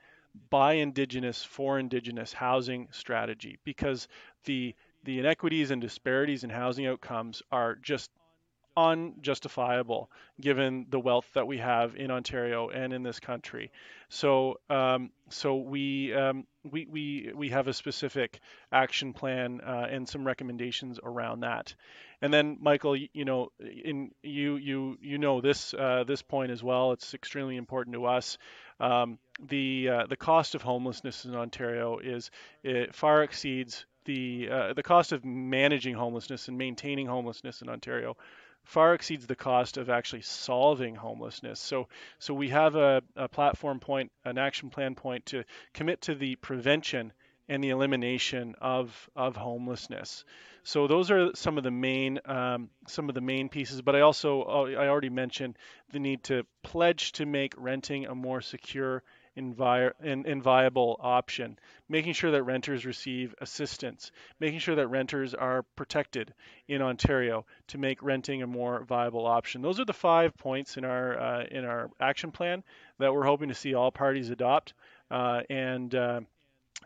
by 0.51 0.75
indigenous 0.75 1.45
for 1.45 1.79
indigenous 1.79 2.33
housing 2.33 2.89
strategy 2.93 3.59
because 3.65 4.09
the 4.45 4.75
the 5.05 5.19
inequities 5.19 5.71
and 5.71 5.81
disparities 5.81 6.45
in 6.45 6.51
housing 6.51 6.87
outcomes 6.87 7.43
are 7.53 7.77
just 7.77 8.11
unjustifiable 8.77 10.11
given 10.41 10.87
the 10.89 10.99
wealth 10.99 11.29
that 11.35 11.47
we 11.47 11.59
have 11.59 11.95
in 11.95 12.11
Ontario 12.11 12.69
and 12.71 12.93
in 12.93 13.03
this 13.03 13.21
country. 13.21 13.71
So, 14.09 14.59
um, 14.69 15.11
so 15.29 15.57
we, 15.57 16.13
um, 16.13 16.47
we 16.65 16.87
we 16.91 17.33
we 17.35 17.49
have 17.51 17.69
a 17.69 17.73
specific 17.73 18.41
action 18.73 19.13
plan 19.13 19.61
uh, 19.61 19.87
and 19.91 20.09
some 20.09 20.27
recommendations 20.27 20.99
around 21.03 21.41
that. 21.41 21.75
And 22.21 22.33
then, 22.33 22.59
Michael, 22.61 22.97
you 22.97 23.25
know, 23.25 23.53
in 23.61 24.11
you 24.23 24.57
you 24.57 24.99
you 25.01 25.19
know 25.19 25.41
this 25.41 25.75
uh, 25.75 26.05
this 26.07 26.23
point 26.23 26.51
as 26.51 26.63
well. 26.63 26.93
It's 26.93 27.15
extremely 27.15 27.57
important 27.57 27.95
to 27.95 28.07
us. 28.07 28.39
Um, 28.81 29.19
the 29.41 29.89
uh, 29.89 30.07
the 30.07 30.17
cost 30.17 30.55
of 30.55 30.63
homelessness 30.63 31.25
in 31.25 31.35
Ontario 31.35 31.99
is 31.99 32.31
it 32.63 32.95
far 32.95 33.23
exceeds 33.23 33.87
the 34.05 34.49
uh, 34.51 34.73
the 34.73 34.83
cost 34.83 35.13
of 35.13 35.25
managing 35.25 35.95
homelessness 35.95 36.49
and 36.49 36.59
maintaining 36.59 37.07
homelessness 37.07 37.63
in 37.63 37.69
Ontario 37.69 38.17
far 38.65 38.95
exceeds 38.95 39.27
the 39.27 39.37
cost 39.37 39.77
of 39.77 39.91
actually 39.91 40.23
solving 40.23 40.95
homelessness. 40.95 41.61
So 41.61 41.89
so 42.19 42.35
we 42.35 42.49
have 42.49 42.77
a, 42.77 43.03
a 43.17 43.29
platform 43.29 43.81
point, 43.81 44.11
an 44.25 44.39
action 44.39 44.71
plan 44.71 44.95
point 44.95 45.27
to 45.27 45.45
commit 45.73 46.03
to 46.03 46.15
the 46.15 46.37
prevention 46.37 47.13
and 47.49 47.63
the 47.63 47.71
elimination 47.71 48.55
of 48.61 49.11
of 49.15 49.37
homelessness. 49.37 50.25
So 50.63 50.87
those 50.87 51.11
are 51.11 51.35
some 51.35 51.59
of 51.59 51.65
the 51.65 51.71
main 51.71 52.21
um, 52.25 52.71
some 52.87 53.09
of 53.09 53.15
the 53.15 53.21
main 53.21 53.49
pieces. 53.49 53.83
But 53.83 53.97
I 53.97 54.01
also 54.01 54.43
I 54.43 54.89
already 54.89 55.11
mentioned 55.11 55.59
the 55.93 55.99
need 55.99 56.25
to 56.25 56.47
pledge 56.63 57.13
to 57.13 57.27
make 57.27 57.55
renting 57.59 58.07
a 58.07 58.15
more 58.15 58.41
secure 58.41 59.03
and 59.37 60.43
viable 60.43 60.97
option, 61.01 61.59
making 61.89 62.13
sure 62.13 62.31
that 62.31 62.43
renters 62.45 62.87
receive 62.87 63.35
assistance, 63.41 64.13
making 64.41 64.59
sure 64.59 64.77
that 64.77 64.89
renters 64.89 65.35
are 65.35 65.63
protected 65.77 66.33
in 66.69 66.83
Ontario 66.83 67.45
to 67.69 67.79
make 67.79 68.03
renting 68.03 68.43
a 68.43 68.47
more 68.47 68.85
viable 68.85 69.27
option. 69.27 69.63
Those 69.63 69.81
are 69.81 69.85
the 69.85 69.93
five 69.93 70.37
points 70.37 70.77
in 70.77 70.85
our 70.85 71.19
uh, 71.19 71.45
in 71.51 71.65
our 71.65 71.91
action 72.01 72.31
plan 72.31 72.63
that 72.99 73.13
we're 73.13 73.25
hoping 73.25 73.49
to 73.49 73.55
see 73.55 73.75
all 73.75 73.91
parties 73.91 74.31
adopt, 74.31 74.75
uh, 75.11 75.43
and 75.51 75.95
uh, 75.95 76.21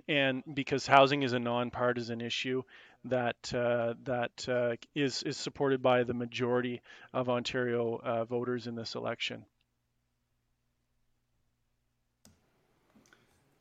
and 0.06 0.42
because 0.54 0.87
housing 0.87 1.22
is 1.22 1.32
a 1.32 1.38
nonpartisan 1.38 2.20
issue 2.20 2.62
that 3.04 3.54
uh, 3.54 3.94
that 4.04 4.48
uh, 4.48 4.76
is 4.94 5.22
is 5.22 5.37
supported 5.37 5.82
by 5.82 6.02
the 6.04 6.14
majority 6.14 6.80
of 7.12 7.28
Ontario 7.28 8.00
uh, 8.02 8.24
voters 8.24 8.66
in 8.66 8.74
this 8.74 8.94
election. 8.94 9.44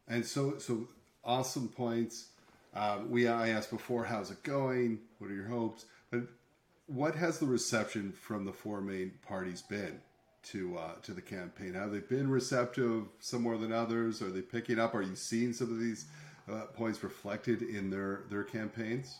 And 0.07 0.25
so, 0.25 0.57
so 0.57 0.87
awesome 1.23 1.67
points. 1.67 2.29
Um, 2.73 3.09
we 3.09 3.27
I 3.27 3.49
asked 3.49 3.71
before, 3.71 4.03
how's 4.05 4.31
it 4.31 4.43
going? 4.43 4.99
What 5.19 5.31
are 5.31 5.33
your 5.33 5.47
hopes? 5.47 5.85
But 6.11 6.23
what 6.87 7.15
has 7.15 7.39
the 7.39 7.45
reception 7.45 8.11
from 8.11 8.45
the 8.45 8.53
four 8.53 8.81
main 8.81 9.11
parties 9.27 9.61
been 9.61 9.99
to 10.43 10.77
uh, 10.77 10.95
to 11.03 11.13
the 11.13 11.21
campaign? 11.21 11.73
Have 11.73 11.91
they 11.91 11.99
been 11.99 12.29
receptive 12.29 13.05
some 13.19 13.41
more 13.41 13.57
than 13.57 13.71
others? 13.71 14.21
Are 14.21 14.29
they 14.29 14.41
picking 14.41 14.79
up? 14.79 14.95
Are 14.95 15.01
you 15.01 15.15
seeing 15.15 15.53
some 15.53 15.71
of 15.71 15.79
these 15.79 16.05
uh, 16.51 16.65
points 16.73 17.03
reflected 17.03 17.61
in 17.61 17.89
their 17.89 18.21
their 18.29 18.43
campaigns? 18.43 19.17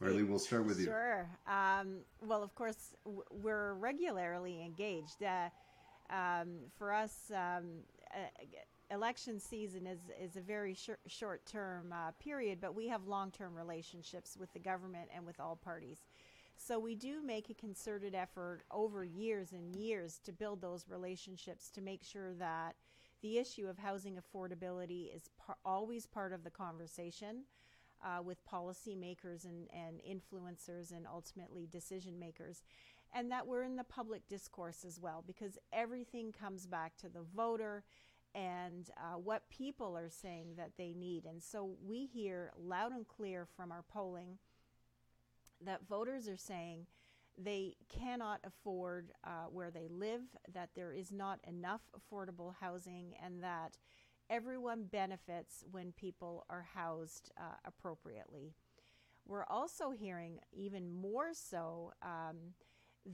Marley, 0.00 0.24
we'll 0.24 0.38
start 0.38 0.66
with 0.66 0.78
you. 0.78 0.86
Sure. 0.86 1.26
Um, 1.46 1.98
well, 2.20 2.42
of 2.42 2.54
course, 2.54 2.94
we're 3.30 3.74
regularly 3.74 4.62
engaged. 4.62 5.22
Uh, 5.22 5.48
um, 6.14 6.48
for 6.76 6.92
us, 6.92 7.30
um, 7.34 7.64
uh, 8.14 8.94
election 8.94 9.40
season 9.40 9.86
is, 9.86 9.98
is 10.20 10.36
a 10.36 10.40
very 10.40 10.76
short, 11.06 11.46
term 11.46 11.92
uh, 11.92 12.12
period, 12.22 12.58
but 12.60 12.74
we 12.74 12.88
have 12.88 13.06
long 13.06 13.30
term 13.30 13.54
relationships 13.54 14.36
with 14.38 14.52
the 14.52 14.58
government 14.58 15.08
and 15.14 15.26
with 15.26 15.40
all 15.40 15.56
parties. 15.56 16.04
So 16.56 16.78
we 16.78 16.94
do 16.94 17.20
make 17.20 17.50
a 17.50 17.54
concerted 17.54 18.14
effort 18.14 18.62
over 18.70 19.04
years 19.04 19.52
and 19.52 19.74
years 19.74 20.20
to 20.24 20.32
build 20.32 20.60
those 20.60 20.86
relationships 20.88 21.70
to 21.70 21.80
make 21.80 22.04
sure 22.04 22.32
that 22.34 22.76
the 23.22 23.38
issue 23.38 23.66
of 23.66 23.78
housing 23.78 24.16
affordability 24.16 25.14
is 25.14 25.30
par- 25.44 25.56
always 25.64 26.06
part 26.06 26.32
of 26.32 26.44
the 26.44 26.50
conversation 26.50 27.44
uh, 28.04 28.22
with 28.22 28.38
policymakers 28.46 29.44
and, 29.44 29.68
and 29.72 30.00
influencers 30.02 30.92
and 30.92 31.06
ultimately 31.06 31.66
decision 31.66 32.18
makers. 32.18 32.62
And 33.16 33.30
that 33.30 33.46
we're 33.46 33.62
in 33.62 33.76
the 33.76 33.84
public 33.84 34.26
discourse 34.26 34.84
as 34.84 34.98
well, 35.00 35.22
because 35.24 35.56
everything 35.72 36.32
comes 36.32 36.66
back 36.66 36.96
to 36.96 37.08
the 37.08 37.22
voter 37.34 37.84
and 38.34 38.90
uh, 38.96 39.16
what 39.16 39.48
people 39.48 39.96
are 39.96 40.10
saying 40.10 40.54
that 40.56 40.72
they 40.76 40.92
need. 40.92 41.24
And 41.24 41.40
so 41.40 41.76
we 41.86 42.06
hear 42.06 42.50
loud 42.58 42.90
and 42.90 43.06
clear 43.06 43.46
from 43.56 43.70
our 43.70 43.84
polling 43.84 44.38
that 45.64 45.86
voters 45.88 46.28
are 46.28 46.36
saying 46.36 46.86
they 47.38 47.76
cannot 47.88 48.40
afford 48.44 49.12
uh, 49.22 49.46
where 49.48 49.70
they 49.70 49.86
live, 49.88 50.22
that 50.52 50.70
there 50.74 50.92
is 50.92 51.12
not 51.12 51.38
enough 51.46 51.82
affordable 51.96 52.54
housing, 52.60 53.14
and 53.24 53.42
that 53.44 53.78
everyone 54.28 54.84
benefits 54.90 55.64
when 55.70 55.92
people 55.92 56.44
are 56.50 56.66
housed 56.74 57.30
uh, 57.38 57.54
appropriately. 57.64 58.54
We're 59.24 59.44
also 59.44 59.92
hearing, 59.92 60.40
even 60.52 60.92
more 60.92 61.30
so, 61.32 61.92
um, 62.02 62.54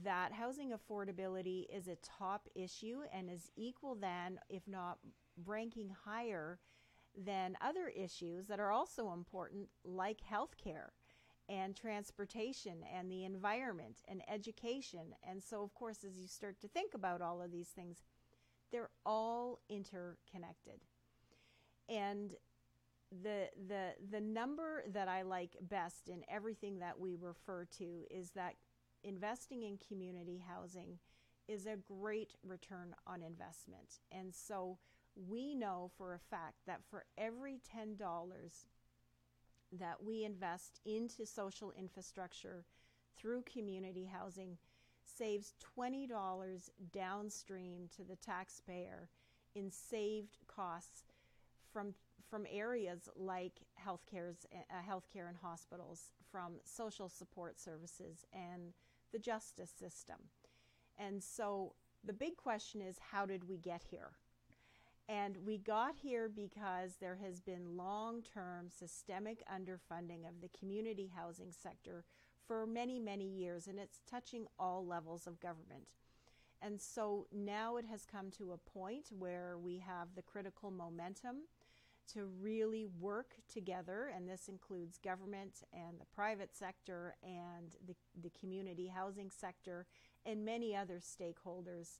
that 0.03 0.31
housing 0.33 0.71
affordability 0.71 1.65
is 1.73 1.87
a 1.87 1.97
top 1.97 2.47
issue 2.55 2.99
and 3.13 3.29
is 3.29 3.51
equal 3.55 3.95
than, 3.95 4.39
if 4.49 4.67
not 4.67 4.99
ranking 5.45 5.93
higher 6.05 6.59
than 7.15 7.57
other 7.61 7.87
issues 7.89 8.47
that 8.47 8.59
are 8.59 8.71
also 8.71 9.11
important, 9.11 9.67
like 9.83 10.19
healthcare 10.29 10.91
and 11.49 11.75
transportation 11.75 12.83
and 12.95 13.11
the 13.11 13.25
environment 13.25 13.97
and 14.07 14.21
education. 14.29 15.13
And 15.27 15.43
so, 15.43 15.61
of 15.61 15.73
course, 15.73 16.03
as 16.05 16.17
you 16.17 16.27
start 16.27 16.61
to 16.61 16.67
think 16.69 16.93
about 16.93 17.21
all 17.21 17.41
of 17.41 17.51
these 17.51 17.69
things, 17.69 18.03
they're 18.71 18.91
all 19.05 19.59
interconnected. 19.69 20.79
And 21.89 22.35
the 23.11 23.49
the 23.67 23.89
the 24.09 24.21
number 24.21 24.83
that 24.93 25.09
I 25.09 25.23
like 25.23 25.57
best 25.61 26.07
in 26.07 26.23
everything 26.29 26.79
that 26.79 26.97
we 26.97 27.17
refer 27.19 27.65
to 27.79 28.05
is 28.09 28.31
that 28.31 28.53
investing 29.03 29.63
in 29.63 29.77
community 29.77 30.43
housing 30.47 30.99
is 31.47 31.65
a 31.65 31.77
great 31.77 32.33
return 32.43 32.95
on 33.07 33.21
investment. 33.21 33.99
And 34.11 34.33
so 34.33 34.77
we 35.15 35.55
know 35.55 35.91
for 35.97 36.13
a 36.13 36.19
fact 36.19 36.59
that 36.67 36.81
for 36.89 37.05
every 37.17 37.59
$10 37.75 37.97
that 39.79 40.03
we 40.03 40.23
invest 40.23 40.79
into 40.85 41.25
social 41.25 41.71
infrastructure 41.77 42.65
through 43.17 43.43
community 43.43 44.09
housing 44.11 44.57
saves 45.03 45.53
$20 45.77 46.69
downstream 46.93 47.89
to 47.95 48.03
the 48.03 48.15
taxpayer 48.17 49.09
in 49.55 49.71
saved 49.71 50.37
costs 50.47 51.03
from 51.71 51.93
from 52.29 52.45
areas 52.49 53.09
like 53.17 53.59
healthcare's 53.85 54.45
uh, 54.53 54.75
healthcare 54.89 55.27
and 55.27 55.35
hospitals, 55.41 56.11
from 56.31 56.53
social 56.63 57.09
support 57.09 57.59
services 57.59 58.25
and 58.31 58.71
the 59.11 59.19
justice 59.19 59.71
system. 59.77 60.17
And 60.97 61.23
so 61.23 61.73
the 62.03 62.13
big 62.13 62.37
question 62.37 62.81
is 62.81 62.97
how 63.11 63.25
did 63.25 63.47
we 63.47 63.57
get 63.57 63.83
here? 63.89 64.11
And 65.09 65.37
we 65.45 65.57
got 65.57 65.95
here 66.01 66.29
because 66.29 66.95
there 66.99 67.17
has 67.23 67.41
been 67.41 67.75
long 67.75 68.21
term 68.21 68.69
systemic 68.69 69.43
underfunding 69.47 70.27
of 70.27 70.41
the 70.41 70.49
community 70.57 71.11
housing 71.13 71.51
sector 71.51 72.05
for 72.47 72.65
many, 72.65 72.99
many 72.99 73.27
years, 73.27 73.67
and 73.67 73.77
it's 73.77 73.99
touching 74.09 74.45
all 74.57 74.85
levels 74.85 75.27
of 75.27 75.39
government. 75.39 75.87
And 76.61 76.79
so 76.79 77.27
now 77.33 77.77
it 77.77 77.85
has 77.85 78.05
come 78.05 78.29
to 78.37 78.53
a 78.53 78.57
point 78.57 79.07
where 79.17 79.57
we 79.57 79.79
have 79.79 80.09
the 80.15 80.21
critical 80.21 80.69
momentum 80.69 81.47
to 82.13 82.25
really 82.41 82.85
work 82.99 83.35
together, 83.51 84.11
and 84.15 84.27
this 84.27 84.47
includes 84.47 84.97
government 84.97 85.63
and 85.73 85.99
the 85.99 86.05
private 86.13 86.55
sector 86.55 87.15
and 87.23 87.75
the, 87.87 87.95
the 88.21 88.31
community 88.39 88.87
housing 88.87 89.29
sector 89.29 89.85
and 90.25 90.45
many 90.45 90.75
other 90.75 90.99
stakeholders 90.99 91.99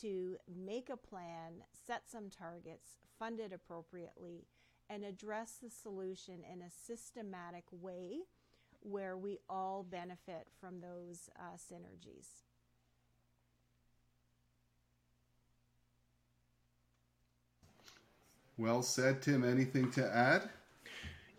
to 0.00 0.36
make 0.48 0.88
a 0.88 0.96
plan, 0.96 1.62
set 1.86 2.08
some 2.08 2.30
targets, 2.30 2.98
fund 3.18 3.40
it 3.40 3.52
appropriately, 3.52 4.46
and 4.88 5.04
address 5.04 5.56
the 5.62 5.70
solution 5.70 6.42
in 6.52 6.62
a 6.62 6.70
systematic 6.70 7.64
way 7.72 8.20
where 8.80 9.16
we 9.16 9.38
all 9.48 9.82
benefit 9.82 10.48
from 10.58 10.80
those 10.80 11.28
uh, 11.38 11.56
synergies. 11.56 12.49
Well 18.60 18.82
said, 18.82 19.22
Tim. 19.22 19.42
Anything 19.42 19.90
to 19.92 20.14
add? 20.14 20.50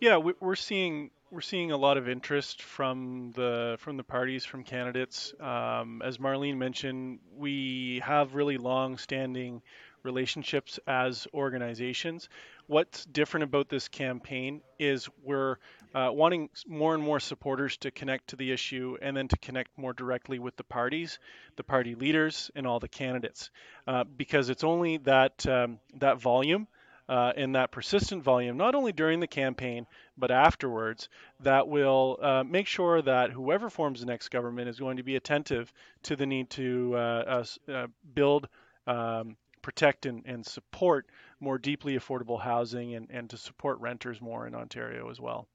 Yeah, 0.00 0.16
we're 0.16 0.56
seeing 0.56 1.12
we're 1.30 1.40
seeing 1.40 1.70
a 1.70 1.76
lot 1.76 1.96
of 1.96 2.08
interest 2.08 2.62
from 2.62 3.30
the 3.36 3.76
from 3.78 3.96
the 3.96 4.02
parties, 4.02 4.44
from 4.44 4.64
candidates. 4.64 5.32
Um, 5.38 6.02
as 6.04 6.18
Marlene 6.18 6.56
mentioned, 6.56 7.20
we 7.36 8.02
have 8.04 8.34
really 8.34 8.58
long-standing 8.58 9.62
relationships 10.02 10.80
as 10.88 11.28
organizations. 11.32 12.28
What's 12.66 13.04
different 13.04 13.44
about 13.44 13.68
this 13.68 13.86
campaign 13.86 14.60
is 14.80 15.08
we're 15.22 15.58
uh, 15.94 16.10
wanting 16.12 16.50
more 16.66 16.92
and 16.92 17.04
more 17.04 17.20
supporters 17.20 17.76
to 17.78 17.92
connect 17.92 18.30
to 18.30 18.36
the 18.36 18.50
issue 18.50 18.96
and 19.00 19.16
then 19.16 19.28
to 19.28 19.36
connect 19.36 19.78
more 19.78 19.92
directly 19.92 20.40
with 20.40 20.56
the 20.56 20.64
parties, 20.64 21.20
the 21.54 21.62
party 21.62 21.94
leaders, 21.94 22.50
and 22.56 22.66
all 22.66 22.80
the 22.80 22.88
candidates, 22.88 23.50
uh, 23.86 24.02
because 24.02 24.50
it's 24.50 24.64
only 24.64 24.96
that 24.96 25.46
um, 25.46 25.78
that 26.00 26.20
volume 26.20 26.66
uh, 27.08 27.32
in 27.36 27.52
that 27.52 27.70
persistent 27.70 28.22
volume, 28.22 28.56
not 28.56 28.74
only 28.74 28.92
during 28.92 29.20
the 29.20 29.26
campaign, 29.26 29.86
but 30.16 30.30
afterwards, 30.30 31.08
that 31.40 31.68
will 31.68 32.18
uh, 32.22 32.44
make 32.44 32.66
sure 32.66 33.02
that 33.02 33.30
whoever 33.30 33.68
forms 33.68 34.00
the 34.00 34.06
next 34.06 34.28
government 34.28 34.68
is 34.68 34.78
going 34.78 34.96
to 34.96 35.02
be 35.02 35.16
attentive 35.16 35.72
to 36.02 36.16
the 36.16 36.26
need 36.26 36.48
to 36.50 36.94
uh, 36.96 37.44
uh 37.68 37.86
build, 38.14 38.48
um, 38.86 39.36
protect, 39.62 40.06
and, 40.06 40.22
and, 40.26 40.44
support 40.44 41.06
more 41.40 41.58
deeply 41.58 41.98
affordable 41.98 42.40
housing 42.40 42.94
and, 42.94 43.08
and 43.10 43.30
to 43.30 43.36
support 43.36 43.78
renters 43.80 44.20
more 44.20 44.46
in 44.46 44.54
Ontario 44.54 45.10
as 45.10 45.20
well. 45.20 45.46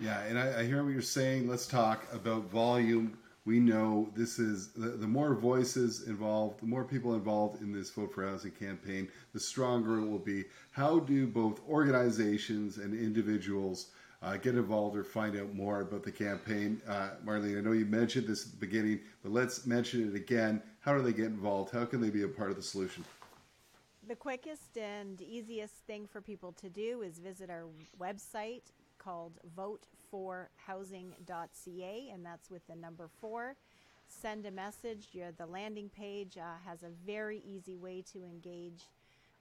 Yeah, 0.00 0.20
and 0.22 0.38
I, 0.38 0.60
I 0.60 0.64
hear 0.64 0.84
what 0.84 0.92
you're 0.92 1.02
saying. 1.02 1.48
Let's 1.48 1.66
talk 1.66 2.06
about 2.12 2.44
volume 2.44 3.18
we 3.48 3.58
know 3.58 4.10
this 4.14 4.38
is 4.38 4.72
the, 4.72 4.90
the, 4.90 5.06
more 5.06 5.34
voices 5.34 6.06
involved, 6.06 6.60
the 6.60 6.66
more 6.66 6.84
people 6.84 7.14
involved 7.14 7.62
in 7.62 7.72
this 7.72 7.88
Vote 7.88 8.12
for 8.12 8.26
Housing 8.26 8.50
campaign, 8.50 9.08
the 9.32 9.40
stronger 9.40 9.96
it 10.00 10.06
will 10.06 10.18
be. 10.18 10.44
How 10.70 10.98
do 10.98 11.26
both 11.26 11.66
organizations 11.66 12.76
and 12.76 12.92
individuals 12.92 13.86
uh, 14.20 14.36
get 14.36 14.54
involved 14.54 14.98
or 14.98 15.02
find 15.02 15.34
out 15.34 15.54
more 15.54 15.80
about 15.80 16.02
the 16.02 16.12
campaign? 16.12 16.82
Uh, 16.86 17.12
Marlene, 17.24 17.56
I 17.56 17.62
know 17.62 17.72
you 17.72 17.86
mentioned 17.86 18.26
this 18.26 18.44
at 18.44 18.50
the 18.50 18.58
beginning, 18.58 19.00
but 19.22 19.32
let's 19.32 19.64
mention 19.64 20.06
it 20.06 20.14
again. 20.14 20.62
How 20.80 20.94
do 20.94 21.00
they 21.00 21.14
get 21.14 21.28
involved? 21.28 21.72
How 21.72 21.86
can 21.86 22.02
they 22.02 22.10
be 22.10 22.24
a 22.24 22.28
part 22.28 22.50
of 22.50 22.56
the 22.56 22.62
solution? 22.62 23.02
The 24.06 24.16
quickest 24.16 24.76
and 24.76 25.22
easiest 25.22 25.74
thing 25.86 26.06
for 26.06 26.20
people 26.20 26.52
to 26.52 26.68
do 26.68 27.00
is 27.00 27.18
visit 27.18 27.48
our 27.48 27.64
website 27.98 28.72
called 28.98 29.38
Vote 29.56 29.86
forhousing.ca, 30.12 32.10
and 32.12 32.24
that's 32.24 32.50
with 32.50 32.66
the 32.66 32.76
number 32.76 33.08
four. 33.20 33.56
Send 34.06 34.46
a 34.46 34.50
message. 34.50 35.08
The 35.12 35.46
landing 35.46 35.90
page 35.90 36.38
uh, 36.38 36.56
has 36.66 36.82
a 36.82 36.90
very 37.06 37.42
easy 37.46 37.76
way 37.76 38.02
to 38.12 38.24
engage 38.24 38.84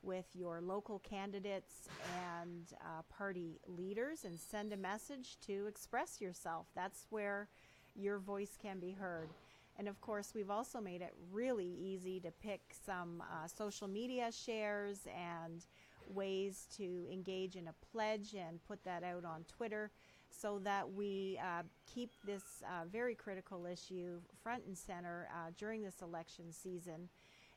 with 0.03 0.25
your 0.33 0.61
local 0.61 0.99
candidates 0.99 1.89
and 2.33 2.73
uh, 2.81 3.01
party 3.09 3.59
leaders 3.67 4.23
and 4.23 4.39
send 4.39 4.71
a 4.71 4.77
message 4.77 5.37
to 5.47 5.65
express 5.67 6.21
yourself. 6.21 6.67
That's 6.75 7.07
where 7.09 7.49
your 7.95 8.19
voice 8.19 8.57
can 8.61 8.79
be 8.79 8.91
heard. 8.91 9.29
And 9.77 9.87
of 9.87 9.99
course, 10.01 10.33
we've 10.33 10.49
also 10.49 10.79
made 10.79 11.01
it 11.01 11.13
really 11.31 11.77
easy 11.79 12.19
to 12.21 12.31
pick 12.31 12.61
some 12.85 13.21
uh, 13.21 13.47
social 13.47 13.87
media 13.87 14.31
shares 14.31 14.99
and 15.15 15.65
ways 16.13 16.67
to 16.77 17.05
engage 17.11 17.55
in 17.55 17.67
a 17.67 17.73
pledge 17.91 18.33
and 18.33 18.63
put 18.63 18.83
that 18.85 19.03
out 19.03 19.25
on 19.25 19.45
Twitter 19.47 19.91
so 20.29 20.59
that 20.63 20.91
we 20.91 21.39
uh, 21.41 21.63
keep 21.93 22.11
this 22.25 22.63
uh, 22.63 22.85
very 22.91 23.15
critical 23.15 23.65
issue 23.65 24.19
front 24.43 24.63
and 24.65 24.77
center 24.77 25.27
uh, 25.33 25.51
during 25.57 25.81
this 25.81 26.01
election 26.01 26.51
season. 26.51 27.09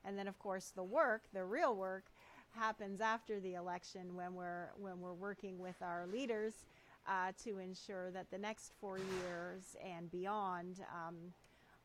And 0.04 0.18
then, 0.18 0.28
of 0.28 0.38
course, 0.38 0.72
the 0.74 0.82
work, 0.82 1.24
the 1.32 1.44
real 1.44 1.76
work, 1.76 2.04
happens 2.52 3.00
after 3.00 3.38
the 3.38 3.54
election 3.54 4.16
when 4.16 4.34
we're 4.34 4.70
when 4.76 5.00
we're 5.00 5.14
working 5.14 5.58
with 5.58 5.76
our 5.82 6.06
leaders 6.06 6.64
uh, 7.06 7.30
to 7.44 7.58
ensure 7.58 8.10
that 8.10 8.28
the 8.30 8.38
next 8.38 8.72
four 8.80 8.98
years 8.98 9.76
and 9.84 10.10
beyond 10.10 10.80
um, 10.92 11.16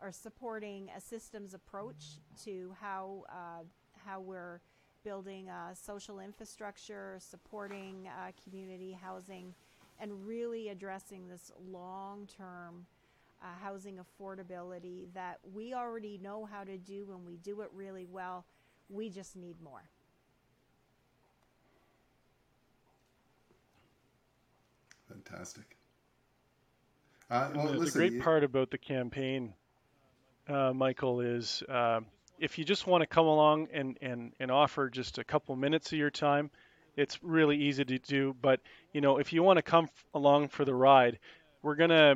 are 0.01 0.11
supporting 0.11 0.89
a 0.97 1.01
systems 1.01 1.53
approach 1.53 2.19
to 2.43 2.73
how 2.81 3.23
uh, 3.29 3.63
how 4.05 4.19
we're 4.19 4.59
building 5.03 5.49
uh, 5.49 5.71
social 5.75 6.19
infrastructure, 6.19 7.17
supporting 7.19 8.09
community 8.43 8.97
housing 8.99 9.53
and 9.99 10.25
really 10.25 10.69
addressing 10.69 11.27
this 11.27 11.51
long 11.69 12.27
term 12.37 12.85
uh, 13.41 13.47
housing 13.61 13.97
affordability 13.97 15.07
that 15.13 15.39
we 15.53 15.73
already 15.73 16.19
know 16.21 16.45
how 16.45 16.63
to 16.63 16.77
do 16.77 17.07
and 17.11 17.25
we 17.25 17.37
do 17.37 17.61
it 17.61 17.69
really 17.73 18.05
well. 18.05 18.45
We 18.89 19.09
just 19.09 19.35
need 19.35 19.61
more. 19.61 19.89
Fantastic. 25.07 25.77
Uh, 27.29 27.49
well, 27.55 27.67
the, 27.67 27.79
listen, 27.79 27.85
the 27.85 27.91
great 27.91 28.13
you- 28.13 28.21
part 28.21 28.43
about 28.43 28.71
the 28.71 28.77
campaign, 28.77 29.53
uh, 30.47 30.73
Michael, 30.73 31.21
is 31.21 31.63
uh, 31.69 32.01
if 32.39 32.57
you 32.57 32.65
just 32.65 32.87
want 32.87 33.01
to 33.01 33.07
come 33.07 33.25
along 33.25 33.67
and, 33.73 33.97
and, 34.01 34.33
and 34.39 34.51
offer 34.51 34.89
just 34.89 35.17
a 35.17 35.23
couple 35.23 35.55
minutes 35.55 35.91
of 35.91 35.97
your 35.97 36.11
time, 36.11 36.49
it's 36.95 37.23
really 37.23 37.57
easy 37.57 37.85
to 37.85 37.99
do. 37.99 38.35
But 38.41 38.61
you 38.93 39.01
know, 39.01 39.17
if 39.17 39.33
you 39.33 39.43
want 39.43 39.57
to 39.57 39.63
come 39.63 39.89
along 40.13 40.49
for 40.49 40.65
the 40.65 40.73
ride, 40.73 41.19
we're 41.61 41.75
gonna, 41.75 42.15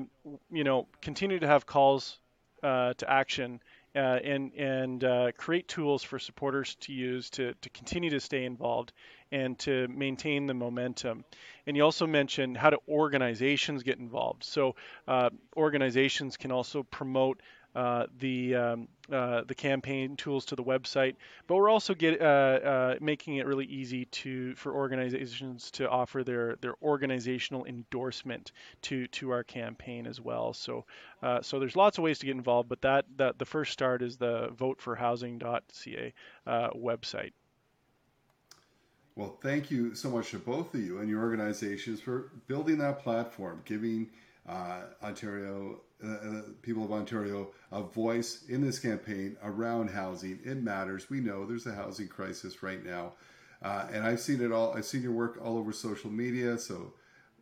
you 0.52 0.64
know, 0.64 0.88
continue 1.02 1.40
to 1.40 1.48
have 1.48 1.66
calls 1.66 2.20
uh, 2.64 2.94
to 2.94 3.10
action 3.10 3.60
uh, 3.96 4.00
and 4.00 4.54
and 4.54 5.04
uh, 5.04 5.32
create 5.38 5.68
tools 5.68 6.04
for 6.04 6.20
supporters 6.20 6.76
to 6.82 6.94
use 6.94 7.30
to 7.32 7.54
to 7.62 7.70
continue 7.70 8.10
to 8.12 8.20
stay 8.20 8.46
involved 8.46 8.94
and 9.32 9.58
to 9.60 9.88
maintain 9.88 10.48
the 10.48 10.54
momentum. 10.54 11.24
And 11.68 11.78
you 11.78 11.84
also 11.84 12.08
mentioned 12.08 12.58
how 12.58 12.72
do 12.72 12.78
organizations 12.88 13.84
get 13.84 14.00
involved. 14.00 14.44
So 14.44 14.76
uh, 15.08 15.30
organizations 15.56 16.38
can 16.38 16.52
also 16.52 16.84
promote 16.84 17.42
uh, 17.76 18.06
the 18.20 18.56
um, 18.56 18.88
uh, 19.12 19.44
the 19.48 19.56
campaign 19.56 20.16
tools 20.16 20.46
to 20.46 20.56
the 20.56 20.64
website, 20.64 21.16
but 21.48 21.56
we're 21.56 21.70
also 21.70 21.94
get, 21.94 22.22
uh, 22.22 22.26
uh, 22.26 22.96
making 23.00 23.38
it 23.38 23.46
really 23.46 23.66
easy 23.66 24.06
to 24.06 24.56
for 24.56 24.74
organizations 24.74 25.72
to 25.72 25.90
offer 25.90 26.24
their 26.24 26.56
their 26.62 26.76
organizational 26.82 27.66
endorsement 27.66 28.52
to 28.82 29.08
to 29.08 29.32
our 29.32 29.44
campaign 29.44 30.08
as 30.08 30.20
well. 30.20 30.54
So 30.54 30.86
uh, 31.22 31.42
so 31.42 31.60
there's 31.60 31.76
lots 31.76 31.98
of 31.98 32.04
ways 32.04 32.20
to 32.20 32.26
get 32.26 32.36
involved, 32.36 32.70
but 32.70 32.82
that 32.82 33.06
that 33.18 33.38
the 33.40 33.46
first 33.46 33.72
start 33.72 34.02
is 34.02 34.18
the 34.18 34.50
voteforhousing.ca 34.50 36.14
uh, 36.48 36.70
website. 36.72 37.32
Well, 39.16 39.38
thank 39.42 39.70
you 39.70 39.96
so 39.96 40.10
much 40.10 40.32
to 40.32 40.40
both 40.40 40.74
of 40.74 40.82
you 40.82 41.00
and 41.00 41.10
your 41.10 41.22
organizations 41.22 42.00
for 42.00 42.32
building 42.48 42.78
that 42.78 43.00
platform, 43.00 43.62
giving 43.66 44.08
uh, 44.50 44.82
Ontario, 45.04 45.82
uh, 46.04 46.08
uh, 46.08 46.42
people 46.62 46.84
of 46.84 46.92
Ontario, 46.92 47.52
a 47.72 47.84
voice 47.84 48.46
in 48.50 48.62
this 48.62 48.80
campaign 48.80 49.38
around 49.44 49.90
housing. 49.90 50.40
It 50.44 50.64
matters. 50.64 51.10
We 51.10 51.20
know 51.20 51.46
there's 51.46 51.68
a 51.68 51.74
housing 51.74 52.08
crisis 52.08 52.64
right 52.64 52.84
now, 52.84 53.14
uh, 53.62 53.88
and 53.94 54.06
I've 54.06 54.20
seen 54.20 54.42
it 54.42 54.52
all. 54.52 54.74
I've 54.76 54.86
seen 54.86 55.04
your 55.04 55.12
work 55.12 55.40
all 55.44 55.58
over 55.58 55.72
social 55.72 56.10
media. 56.10 56.58
So, 56.58 56.94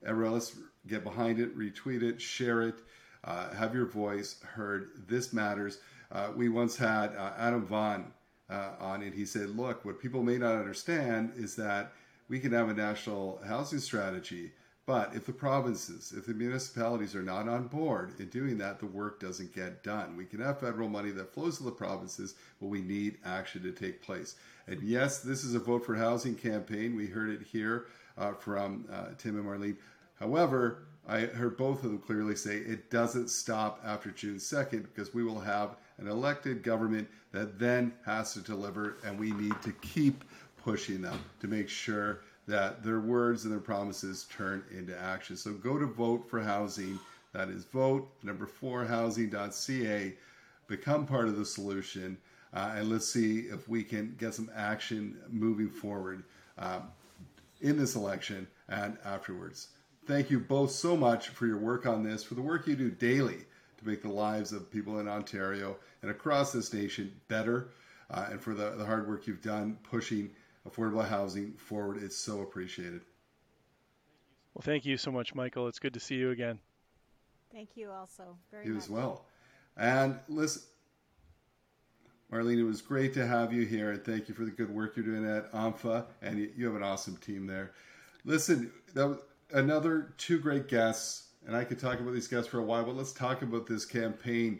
everyone, 0.05 0.33
let's 0.33 0.57
get 0.85 1.03
behind 1.03 1.39
it, 1.39 1.57
retweet 1.57 2.03
it, 2.03 2.21
share 2.21 2.61
it, 2.63 2.75
uh, 3.23 3.53
have 3.53 3.73
your 3.73 3.85
voice 3.85 4.41
heard. 4.43 4.89
This 5.07 5.31
matters. 5.31 5.79
Uh, 6.11 6.29
we 6.35 6.49
once 6.49 6.75
had 6.75 7.13
Adam 7.37 7.65
Vaughan 7.65 8.13
uh, 8.49 8.71
on 8.79 9.01
it. 9.01 9.13
He 9.13 9.25
said, 9.25 9.49
look, 9.49 9.83
what 9.85 9.99
people 9.99 10.23
may 10.23 10.37
not 10.37 10.55
understand 10.55 11.33
is 11.35 11.55
that 11.55 11.93
we 12.29 12.39
can 12.39 12.51
have 12.51 12.69
a 12.69 12.73
national 12.73 13.41
housing 13.45 13.79
strategy, 13.79 14.51
but 14.87 15.13
if 15.13 15.25
the 15.25 15.33
provinces, 15.33 16.13
if 16.17 16.25
the 16.25 16.33
municipalities 16.33 17.13
are 17.13 17.21
not 17.21 17.49
on 17.49 17.67
board 17.67 18.13
in 18.19 18.29
doing 18.29 18.57
that, 18.57 18.79
the 18.79 18.85
work 18.85 19.19
doesn't 19.19 19.53
get 19.53 19.83
done. 19.83 20.15
We 20.15 20.23
can 20.23 20.39
have 20.39 20.61
federal 20.61 20.87
money 20.87 21.11
that 21.11 21.33
flows 21.33 21.57
to 21.57 21.63
the 21.63 21.71
provinces, 21.71 22.35
but 22.61 22.67
we 22.67 22.81
need 22.81 23.17
action 23.25 23.61
to 23.63 23.73
take 23.73 24.01
place. 24.01 24.37
And 24.65 24.81
yes, 24.81 25.19
this 25.19 25.43
is 25.43 25.55
a 25.55 25.59
vote 25.59 25.85
for 25.85 25.93
housing 25.93 26.35
campaign. 26.35 26.95
We 26.95 27.05
heard 27.05 27.29
it 27.29 27.41
here 27.45 27.87
uh, 28.17 28.31
from 28.31 28.85
uh, 28.89 29.07
Tim 29.17 29.35
and 29.35 29.45
Marlene. 29.45 29.75
However, 30.21 30.85
I 31.05 31.19
heard 31.19 31.57
both 31.57 31.83
of 31.83 31.91
them 31.91 31.99
clearly 31.99 32.37
say 32.37 32.55
it 32.55 32.89
doesn't 32.89 33.29
stop 33.29 33.81
after 33.85 34.09
June 34.11 34.37
2nd 34.37 34.83
because 34.83 35.13
we 35.13 35.23
will 35.23 35.39
have 35.39 35.75
an 35.97 36.07
elected 36.07 36.63
government 36.63 37.09
that 37.33 37.59
then 37.59 37.91
has 38.05 38.33
to 38.35 38.39
deliver, 38.39 38.95
and 39.05 39.19
we 39.19 39.31
need 39.31 39.61
to 39.63 39.73
keep 39.73 40.23
pushing 40.63 41.01
them 41.01 41.19
to 41.41 41.47
make 41.49 41.67
sure 41.67 42.21
that 42.47 42.83
their 42.83 42.99
words 42.99 43.43
and 43.43 43.51
their 43.51 43.59
promises 43.59 44.25
turn 44.35 44.63
into 44.75 44.97
action. 44.97 45.35
So 45.35 45.53
go 45.53 45.77
to 45.77 45.85
vote 45.85 46.29
for 46.29 46.41
housing. 46.41 46.99
That 47.33 47.49
is 47.49 47.65
vote 47.65 48.09
number 48.23 48.45
four 48.45 48.85
housing.ca. 48.85 50.13
Become 50.67 51.05
part 51.05 51.27
of 51.27 51.37
the 51.37 51.45
solution, 51.45 52.17
uh, 52.53 52.73
and 52.75 52.89
let's 52.89 53.07
see 53.07 53.41
if 53.41 53.69
we 53.69 53.83
can 53.83 54.15
get 54.17 54.33
some 54.33 54.49
action 54.55 55.17
moving 55.29 55.69
forward 55.69 56.23
um, 56.57 56.83
in 57.61 57.77
this 57.77 57.95
election 57.95 58.47
and 58.67 58.97
afterwards. 59.05 59.69
Thank 60.05 60.29
you 60.29 60.39
both 60.39 60.71
so 60.71 60.95
much 60.95 61.29
for 61.29 61.47
your 61.47 61.57
work 61.57 61.85
on 61.85 62.03
this, 62.03 62.23
for 62.23 62.35
the 62.35 62.41
work 62.41 62.67
you 62.67 62.75
do 62.75 62.89
daily 62.89 63.39
to 63.77 63.87
make 63.87 64.01
the 64.01 64.09
lives 64.09 64.51
of 64.51 64.71
people 64.71 64.99
in 64.99 65.07
Ontario 65.07 65.75
and 66.01 66.11
across 66.11 66.51
this 66.51 66.73
nation 66.73 67.13
better, 67.27 67.69
uh, 68.09 68.27
and 68.31 68.41
for 68.41 68.53
the, 68.53 68.71
the 68.71 68.85
hard 68.85 69.07
work 69.07 69.27
you've 69.27 69.41
done 69.41 69.77
pushing 69.83 70.29
affordable 70.69 71.07
housing 71.07 71.53
forward. 71.53 72.01
It's 72.01 72.15
so 72.17 72.41
appreciated. 72.41 73.01
Well, 74.53 74.63
thank 74.63 74.85
you 74.85 74.97
so 74.97 75.11
much, 75.11 75.35
Michael. 75.35 75.67
It's 75.67 75.79
good 75.79 75.93
to 75.93 75.99
see 75.99 76.15
you 76.15 76.31
again. 76.31 76.59
Thank 77.51 77.69
you 77.75 77.91
also 77.91 78.37
very 78.51 78.65
You 78.65 78.73
much. 78.73 78.83
as 78.83 78.89
well. 78.89 79.25
And 79.77 80.19
listen, 80.27 80.63
Marlene, 82.31 82.57
it 82.57 82.63
was 82.63 82.81
great 82.81 83.13
to 83.13 83.25
have 83.25 83.53
you 83.53 83.65
here, 83.65 83.91
and 83.91 84.03
thank 84.03 84.27
you 84.27 84.35
for 84.35 84.43
the 84.45 84.51
good 84.51 84.69
work 84.73 84.97
you're 84.97 85.05
doing 85.05 85.25
at 85.25 85.51
ONPHA, 85.53 86.05
and 86.21 86.39
you, 86.39 86.51
you 86.57 86.65
have 86.65 86.75
an 86.75 86.83
awesome 86.83 87.15
team 87.17 87.47
there. 87.47 87.71
Listen, 88.25 88.71
that 88.95 89.07
was 89.07 89.19
another 89.53 90.13
two 90.17 90.39
great 90.39 90.67
guests, 90.67 91.27
and 91.45 91.55
I 91.55 91.63
could 91.63 91.79
talk 91.79 91.99
about 91.99 92.13
these 92.13 92.27
guests 92.27 92.49
for 92.49 92.59
a 92.59 92.63
while, 92.63 92.83
but 92.83 92.95
let's 92.95 93.13
talk 93.13 93.43
about 93.43 93.65
this 93.67 93.85
campaign. 93.85 94.59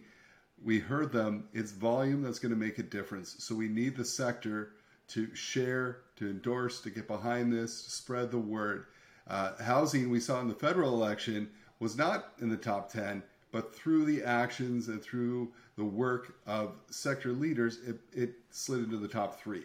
We 0.64 0.80
heard 0.80 1.12
them. 1.12 1.50
It's 1.54 1.72
volume 1.72 2.22
that's 2.22 2.40
going 2.40 2.54
to 2.54 2.58
make 2.58 2.78
a 2.80 2.84
difference. 2.84 3.36
So 3.40 3.54
we 3.54 3.68
need 3.68 3.98
the 3.98 4.06
sector 4.06 4.72
to 5.10 5.34
share, 5.36 6.00
to 6.18 6.30
endorse, 6.30 6.82
to 6.82 6.90
get 6.90 7.08
behind 7.08 7.52
this, 7.52 7.84
to 7.84 7.92
spread 7.92 8.32
the 8.32 8.38
word. 8.38 8.86
Uh, 9.28 9.52
housing, 9.62 10.10
we 10.10 10.20
saw 10.20 10.40
in 10.42 10.48
the 10.48 10.54
federal 10.54 10.94
election, 10.94 11.50
was 11.80 11.98
not 11.98 12.34
in 12.42 12.50
the 12.50 12.58
top 12.58 12.92
10, 12.92 13.22
but 13.52 13.76
through 13.76 14.06
the 14.06 14.24
actions 14.24 14.88
and 14.88 15.02
through 15.02 15.52
the 15.78 15.84
work 15.84 16.36
of 16.46 16.74
sector 16.90 17.32
leaders, 17.32 17.80
it, 17.86 18.00
it 18.14 18.36
slid 18.50 18.84
into 18.84 18.98
the 18.98 19.08
top 19.08 19.40
three. 19.40 19.64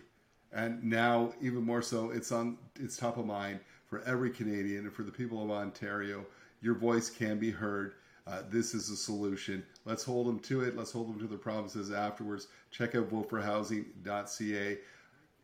And 0.53 0.83
now, 0.85 1.33
even 1.41 1.63
more 1.63 1.83
so, 1.83 2.11
it's 2.11 2.31
on 2.31 2.59
it's 2.79 2.97
top 2.97 3.17
of 3.17 3.27
mind 3.27 3.61
for 3.87 4.03
every 4.03 4.31
Canadian 4.31 4.85
and 4.85 4.93
for 4.93 5.03
the 5.03 5.11
people 5.11 5.43
of 5.43 5.51
Ontario. 5.51 6.27
Your 6.61 6.75
voice 6.75 7.09
can 7.09 7.39
be 7.39 7.51
heard. 7.51 7.95
Uh, 8.27 8.43
this 8.51 8.75
is 8.75 8.91
a 8.91 8.97
solution. 8.97 9.65
Let's 9.85 10.05
hold 10.05 10.27
them 10.29 10.39
to 10.41 10.63
it. 10.63 10.77
Let's 10.77 10.93
hold 10.93 11.09
them 11.09 11.19
to 11.21 11.27
the 11.27 11.39
promises 11.39 11.91
afterwards. 11.91 12.49
Check 12.71 12.95
out 12.95 13.11
voteforhousing.ca. 13.11 14.79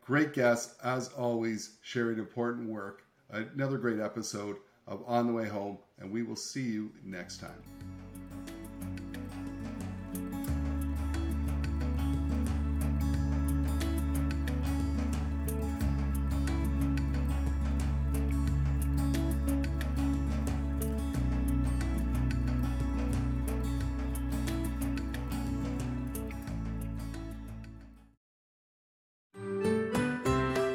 Great 0.08 0.32
guests, 0.32 0.74
as 0.82 1.08
always, 1.08 1.76
sharing 1.82 2.18
important 2.18 2.66
work. 2.66 3.02
Another 3.28 3.76
great 3.76 4.00
episode 4.00 4.56
of 4.86 5.04
On 5.06 5.26
the 5.26 5.32
Way 5.34 5.46
Home, 5.46 5.76
and 5.98 6.10
we 6.10 6.22
will 6.22 6.34
see 6.34 6.62
you 6.62 6.90
next 7.04 7.42
time. 7.42 7.97